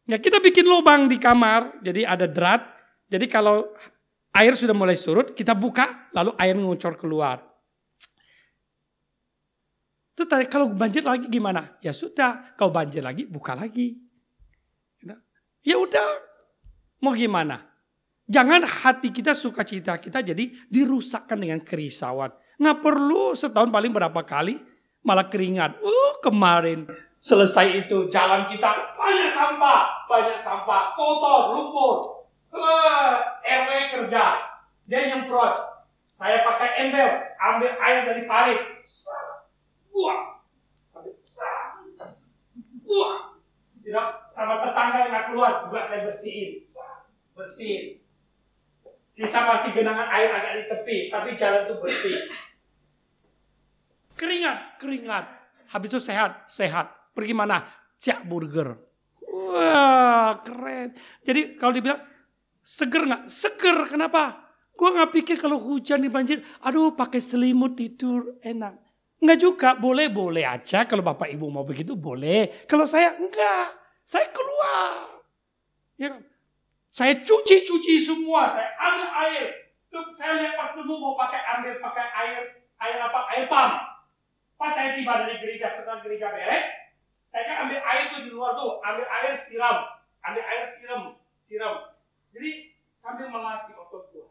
[0.06, 1.82] Ya kita bikin lubang di kamar.
[1.82, 2.70] Jadi ada drat.
[3.10, 3.66] Jadi kalau
[4.38, 6.10] air sudah mulai surut, kita buka.
[6.14, 7.50] Lalu air ngucur keluar.
[10.20, 11.80] Tadi kalau banjir lagi gimana?
[11.80, 14.09] Ya sudah, kalau banjir lagi buka lagi.
[15.64, 16.24] Ya udah,
[17.04, 17.68] mau gimana?
[18.30, 22.30] Jangan hati kita sukacita kita jadi dirusakkan dengan kerisauan.
[22.62, 24.62] Nggak perlu setahun paling berapa kali
[25.02, 25.82] malah keringat.
[25.82, 26.86] Uh kemarin
[27.20, 31.96] selesai itu jalan kita banyak sampah, banyak sampah, kotor, lumpur.
[32.50, 33.14] Uh,
[33.46, 34.42] RW kerja,
[34.90, 35.54] dia nyemprot.
[36.18, 38.60] Saya pakai ember, ambil air dari parit,
[39.94, 40.22] buang.
[42.90, 43.38] Wah,
[43.86, 46.64] tidak sama tetangga yang keluar juga saya bersihin.
[47.36, 48.00] Bersihin.
[49.12, 52.16] Sisa masih genangan air agak di tepi, tapi jalan itu bersih.
[54.16, 55.26] Keringat, keringat.
[55.76, 57.12] Habis itu sehat, sehat.
[57.12, 57.68] Pergi mana?
[58.00, 58.80] Cak burger.
[59.28, 60.96] Wah, keren.
[61.28, 62.00] Jadi kalau dibilang
[62.64, 63.28] seger nggak?
[63.28, 63.92] Seger.
[63.92, 64.56] Kenapa?
[64.80, 68.80] Gua nggak pikir kalau hujan di banjir, aduh pakai selimut tidur enak.
[69.20, 72.64] Enggak juga, boleh-boleh aja kalau Bapak Ibu mau begitu boleh.
[72.64, 73.76] Kalau saya enggak,
[74.10, 75.22] saya keluar.
[76.02, 76.26] Ya, kan?
[76.90, 79.46] saya cuci-cuci semua, saya ambil air.
[79.94, 82.42] Tuh, saya lihat pas semua mau pakai ambil pakai air
[82.82, 83.20] air apa?
[83.38, 83.72] Air pam.
[84.58, 86.66] Pas saya tiba dari gereja setelah gereja beres,
[87.30, 89.78] saya kan ambil air tuh di luar tuh, ambil air siram,
[90.26, 91.04] ambil air siram,
[91.46, 91.76] siram.
[92.34, 94.28] Jadi sambil melatih otot gua.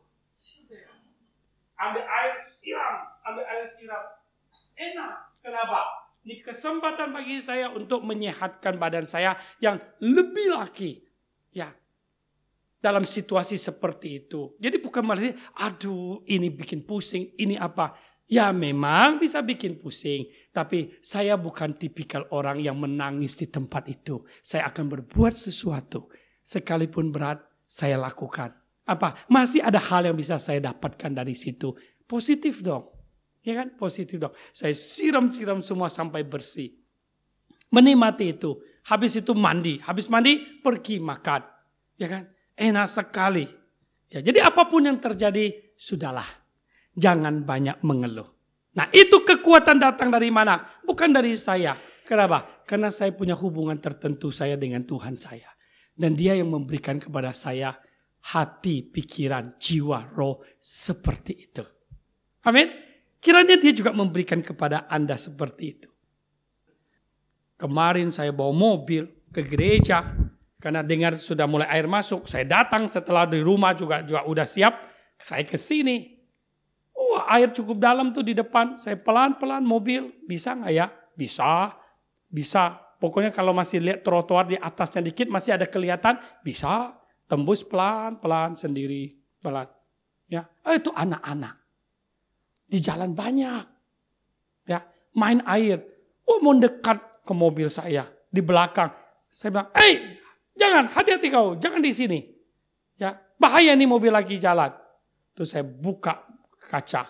[1.78, 4.04] Ambil air siram, ambil air siram
[4.74, 5.30] enak.
[5.38, 6.07] Kenapa?
[6.28, 9.32] Ini kesempatan bagi saya untuk menyehatkan badan saya
[9.64, 11.00] yang lebih lagi.
[11.56, 11.72] Ya,
[12.84, 14.52] dalam situasi seperti itu.
[14.60, 17.96] Jadi bukan malah aduh ini bikin pusing, ini apa.
[18.28, 20.28] Ya memang bisa bikin pusing.
[20.52, 24.20] Tapi saya bukan tipikal orang yang menangis di tempat itu.
[24.44, 26.12] Saya akan berbuat sesuatu.
[26.44, 28.52] Sekalipun berat, saya lakukan.
[28.84, 29.24] Apa?
[29.32, 31.72] Masih ada hal yang bisa saya dapatkan dari situ.
[32.04, 32.97] Positif dong.
[33.42, 33.74] Ya kan?
[33.78, 34.34] Positif dong.
[34.52, 36.74] Saya siram-siram semua sampai bersih.
[37.72, 38.58] Menikmati itu.
[38.88, 39.78] Habis itu mandi.
[39.84, 41.42] Habis mandi pergi makan.
[42.00, 42.24] Ya kan?
[42.58, 43.46] Enak sekali.
[44.08, 46.26] Ya, jadi apa pun yang terjadi, sudahlah.
[46.96, 48.26] Jangan banyak mengeluh.
[48.74, 50.80] Nah itu kekuatan datang dari mana?
[50.82, 51.76] Bukan dari saya.
[52.08, 52.64] Kenapa?
[52.64, 55.52] Karena saya punya hubungan tertentu saya dengan Tuhan saya.
[55.92, 57.76] Dan dia yang memberikan kepada saya
[58.32, 61.64] hati, pikiran, jiwa, roh seperti itu.
[62.48, 62.87] Amin.
[63.18, 65.90] Kiranya dia juga memberikan kepada Anda seperti itu.
[67.58, 70.14] Kemarin saya bawa mobil ke gereja
[70.62, 72.30] karena dengar sudah mulai air masuk.
[72.30, 74.74] Saya datang setelah di rumah juga juga udah siap.
[75.18, 76.14] Saya ke sini.
[76.94, 78.78] Wah, air cukup dalam tuh di depan.
[78.78, 80.14] Saya pelan-pelan mobil.
[80.22, 80.86] Bisa nggak ya?
[81.18, 81.74] Bisa.
[82.30, 82.78] Bisa.
[83.02, 86.18] Pokoknya kalau masih lihat trotoar di atasnya dikit masih ada kelihatan.
[86.46, 86.94] Bisa.
[87.26, 89.18] Tembus pelan-pelan sendiri.
[89.42, 89.66] Pelan.
[90.30, 91.67] Ya, eh, itu anak-anak.
[92.68, 93.64] Di jalan banyak.
[94.68, 94.84] Ya,
[95.16, 95.80] main air.
[96.28, 98.92] Oh, mau dekat ke mobil saya di belakang.
[99.32, 100.20] Saya bilang, "Eh,
[100.52, 102.20] jangan, hati-hati kau, jangan di sini."
[103.00, 104.68] Ya, bahaya nih mobil lagi jalan.
[105.32, 106.28] Terus saya buka
[106.60, 107.08] kaca.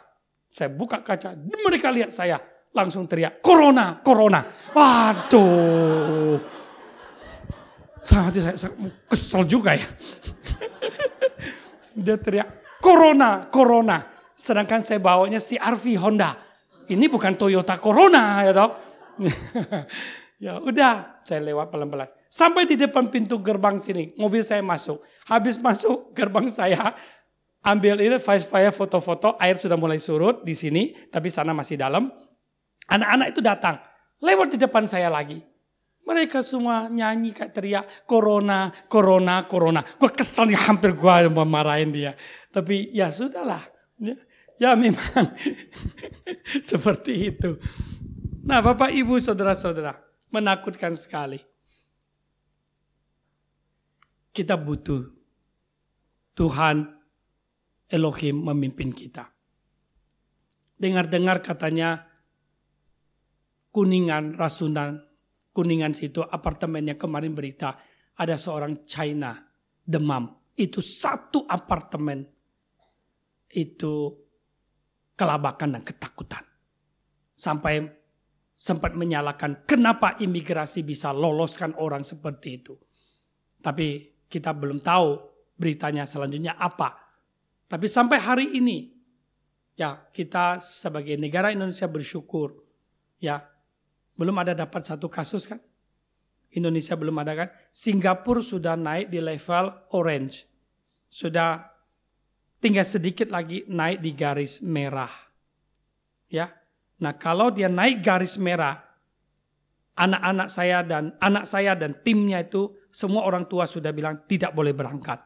[0.49, 1.35] Saya buka kaca,
[1.67, 2.39] mereka lihat saya
[2.71, 6.39] langsung teriak, "Corona, corona." Waduh.
[8.07, 8.73] Sangat saya, saya
[9.11, 9.89] kesel juga ya.
[12.05, 16.39] Dia teriak, "Corona, corona." Sedangkan saya bawanya si RV Honda.
[16.87, 18.71] Ini bukan Toyota Corona ya toh.
[20.45, 22.07] ya udah, saya lewat pelan-pelan.
[22.31, 25.03] Sampai di depan pintu gerbang sini, mobil saya masuk.
[25.27, 26.95] Habis masuk gerbang saya,
[27.67, 32.07] ambil ini saya foto-foto, air sudah mulai surut di sini, tapi sana masih dalam.
[32.89, 33.83] Anak-anak itu datang,
[34.23, 35.43] lewat di depan saya lagi.
[36.09, 39.85] Mereka semua nyanyi kayak teriak, Corona, Corona, Corona.
[40.01, 42.17] Gue kesel nih, hampir gue memarahin dia.
[42.49, 43.78] Tapi ya sudahlah.
[43.99, 44.75] Ya.
[44.75, 45.39] Memang
[46.71, 47.59] seperti itu.
[48.43, 49.95] Nah Bapak Ibu Saudara-saudara
[50.35, 51.39] menakutkan sekali.
[54.35, 55.03] Kita butuh
[56.39, 56.87] Tuhan
[57.91, 59.27] Elohim memimpin kita.
[60.79, 62.07] Dengar-dengar katanya
[63.75, 65.03] Kuningan, Rasunan,
[65.51, 67.75] Kuningan situ apartemennya kemarin berita
[68.15, 69.35] ada seorang China
[69.83, 70.39] demam.
[70.55, 72.38] Itu satu apartemen
[73.53, 74.13] itu
[75.19, 76.45] kelabakan dan ketakutan.
[77.35, 77.99] Sampai
[78.59, 82.75] sempat menyalakan kenapa imigrasi bisa loloskan orang seperti itu.
[83.63, 85.09] Tapi kita belum tahu
[85.55, 86.95] beritanya selanjutnya apa.
[87.71, 88.91] Tapi sampai hari ini
[89.79, 92.55] ya kita sebagai negara Indonesia bersyukur
[93.23, 93.39] ya
[94.19, 95.63] belum ada dapat satu kasus kan.
[96.51, 97.49] Indonesia belum ada kan.
[97.71, 100.49] Singapura sudah naik di level orange.
[101.07, 101.78] Sudah
[102.59, 105.11] tinggal sedikit lagi naik di garis merah.
[106.29, 106.53] Ya.
[106.99, 108.79] Nah, kalau dia naik garis merah,
[109.95, 114.75] anak-anak saya dan anak saya dan timnya itu semua orang tua sudah bilang tidak boleh
[114.75, 115.23] berangkat.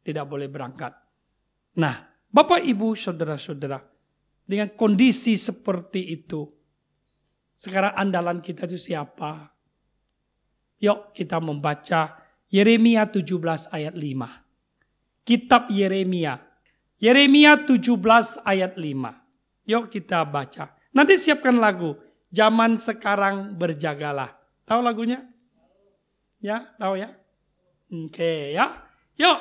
[0.00, 0.92] Tidak boleh berangkat.
[1.78, 3.78] Nah, Bapak Ibu, saudara-saudara,
[4.46, 6.46] dengan kondisi seperti itu,
[7.58, 9.52] sekarang andalan kita itu siapa?
[10.80, 12.16] Yuk kita membaca
[12.48, 15.28] Yeremia 17 ayat 5.
[15.28, 16.49] Kitab Yeremia
[17.00, 18.84] Yeremia 17 ayat 5.
[19.64, 20.76] Yuk kita baca.
[20.92, 21.96] Nanti siapkan lagu.
[22.28, 24.36] Zaman sekarang berjagalah.
[24.68, 25.24] Tahu lagunya?
[26.44, 27.10] Ya, tahu ya?
[27.90, 28.84] Oke, ya.
[29.16, 29.38] Yuk,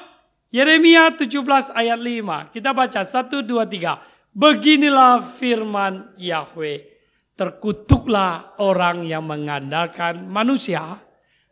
[0.55, 2.55] Yeremia 17 ayat 5.
[2.55, 3.99] Kita baca 1 2 3.
[4.31, 6.87] Beginilah firman Yahweh.
[7.35, 10.95] Terkutuklah orang yang mengandalkan manusia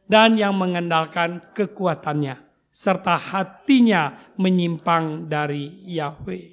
[0.07, 2.46] dan yang mengandalkan kekuatannya
[2.77, 6.45] serta hatinya menyimpang dari Yahweh.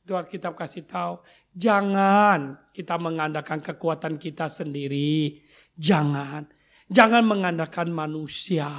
[0.00, 1.20] Itu Alkitab kasih tahu,
[1.52, 5.44] jangan kita mengandalkan kekuatan kita sendiri.
[5.76, 6.48] Jangan.
[6.88, 8.72] Jangan mengandalkan manusia.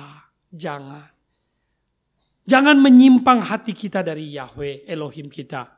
[0.50, 1.08] Jangan.
[2.50, 5.70] Jangan menyimpang hati kita dari Yahweh Elohim kita.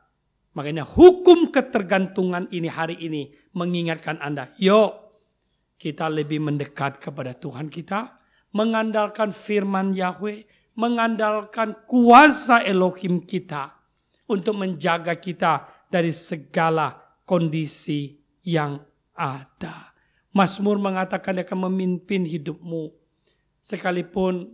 [0.56, 4.50] Makanya hukum ketergantungan ini hari ini mengingatkan Anda.
[4.56, 4.90] Yuk
[5.76, 8.16] kita lebih mendekat kepada Tuhan kita.
[8.54, 10.46] Mengandalkan firman Yahweh.
[10.74, 13.74] Mengandalkan kuasa Elohim kita.
[14.24, 16.96] Untuk menjaga kita dari segala
[17.28, 18.80] kondisi yang
[19.12, 19.92] ada.
[20.32, 22.88] Mazmur mengatakan dia akan memimpin hidupmu.
[23.60, 24.48] Sekalipun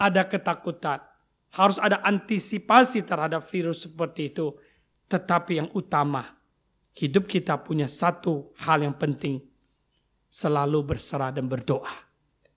[0.00, 1.04] ada ketakutan.
[1.52, 4.56] Harus ada antisipasi terhadap virus seperti itu
[5.12, 6.24] tetapi yang utama,
[6.96, 9.44] hidup kita punya satu hal yang penting.
[10.32, 11.92] Selalu berserah dan berdoa.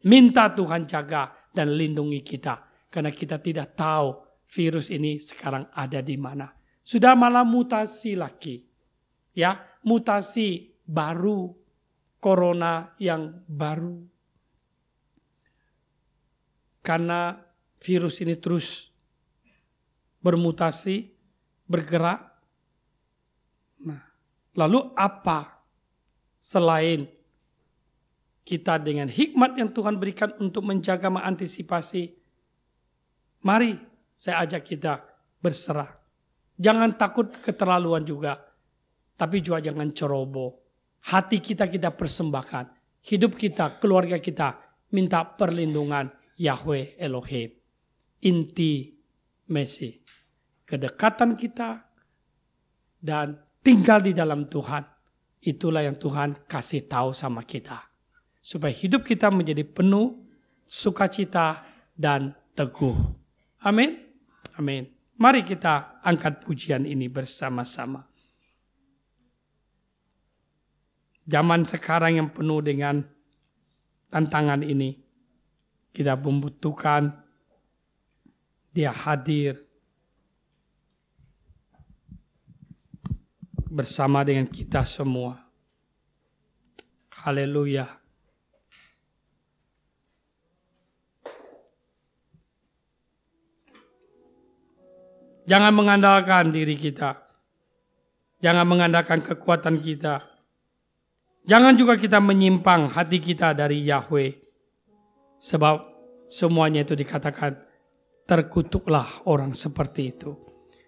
[0.08, 2.56] Minta Tuhan jaga dan lindungi kita.
[2.96, 6.48] Karena kita tidak tahu virus ini sekarang ada di mana.
[6.80, 8.64] Sudah malah mutasi lagi.
[9.36, 11.52] Ya, mutasi baru.
[12.24, 14.02] Corona yang baru.
[16.80, 17.38] Karena
[17.84, 18.90] virus ini terus
[20.24, 21.14] bermutasi,
[21.70, 22.36] bergerak,
[23.86, 24.02] Nah,
[24.58, 25.62] lalu apa
[26.42, 27.06] selain
[28.46, 32.25] kita dengan hikmat yang Tuhan berikan untuk menjaga mengantisipasi?
[33.46, 33.78] Mari
[34.18, 35.06] saya ajak kita
[35.38, 35.94] berserah.
[36.58, 38.42] Jangan takut keterlaluan juga.
[39.16, 40.52] Tapi juga jangan ceroboh.
[41.06, 42.74] Hati kita kita persembahkan.
[43.06, 44.58] Hidup kita, keluarga kita
[44.90, 46.10] minta perlindungan
[46.42, 47.54] Yahweh Elohim.
[48.26, 48.98] Inti
[49.54, 49.94] Messi.
[50.66, 51.86] Kedekatan kita
[52.98, 54.82] dan tinggal di dalam Tuhan.
[55.46, 57.78] Itulah yang Tuhan kasih tahu sama kita.
[58.42, 60.26] Supaya hidup kita menjadi penuh
[60.66, 61.62] sukacita
[61.94, 63.25] dan teguh.
[63.66, 63.98] Amin.
[64.62, 64.86] Amin.
[65.18, 68.06] Mari kita angkat pujian ini bersama-sama.
[71.26, 73.02] Zaman sekarang yang penuh dengan
[74.14, 74.94] tantangan ini,
[75.90, 77.10] kita membutuhkan
[78.70, 79.66] dia hadir
[83.66, 85.42] bersama dengan kita semua.
[87.10, 88.05] Haleluya.
[95.46, 97.22] Jangan mengandalkan diri kita.
[98.42, 100.22] Jangan mengandalkan kekuatan kita.
[101.46, 104.34] Jangan juga kita menyimpang hati kita dari Yahweh.
[105.38, 105.76] Sebab
[106.26, 107.54] semuanya itu dikatakan
[108.26, 110.34] terkutuklah orang seperti itu.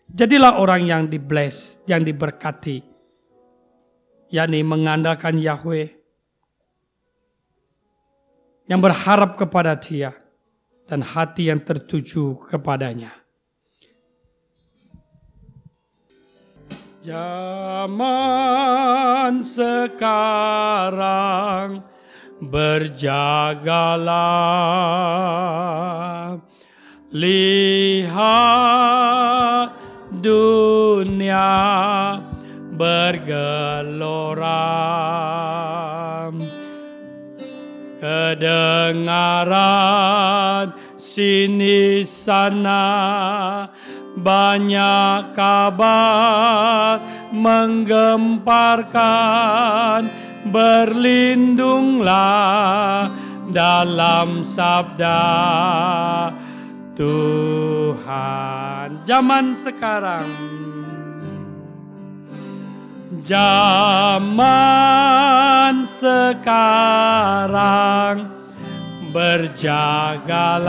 [0.09, 2.97] Jadilah orang yang di bless, yang diberkati.
[4.27, 5.87] yakni mengandalkan Yahweh.
[8.67, 10.13] Yang berharap kepada dia.
[10.89, 13.16] Dan hati yang tertuju kepadanya.
[17.07, 18.19] Zaman
[19.39, 20.19] sekarang
[22.43, 24.11] berjagalah.
[27.07, 28.11] Lihat
[30.19, 31.63] dunia
[32.75, 34.67] bergelora
[38.03, 39.47] kedengaran
[40.99, 42.83] sini sana
[44.27, 46.99] banyak kabar
[47.31, 50.11] menggemparkan
[50.51, 53.07] berlindunglah
[53.47, 55.23] dalam sabda
[56.99, 59.07] Tuhan.
[59.07, 60.27] Zaman sekarang.
[63.23, 64.27] Zaman
[65.87, 67.55] sekarang
[69.15, 70.67] berjagalah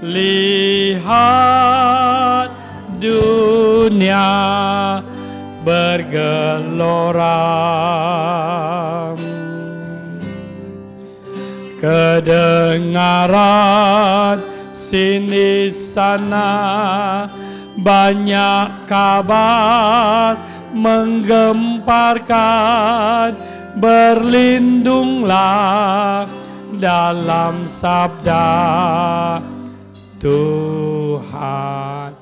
[0.00, 1.12] lihat
[2.96, 4.32] dunia
[5.60, 7.44] bergelora.
[11.80, 14.44] Kedengaran
[14.76, 16.52] sini sana
[17.80, 20.36] banyak kabar
[20.76, 23.32] menggemparkan.
[23.80, 26.28] Berlindunglah
[26.76, 28.60] dalam sabda
[30.20, 32.12] Tuhan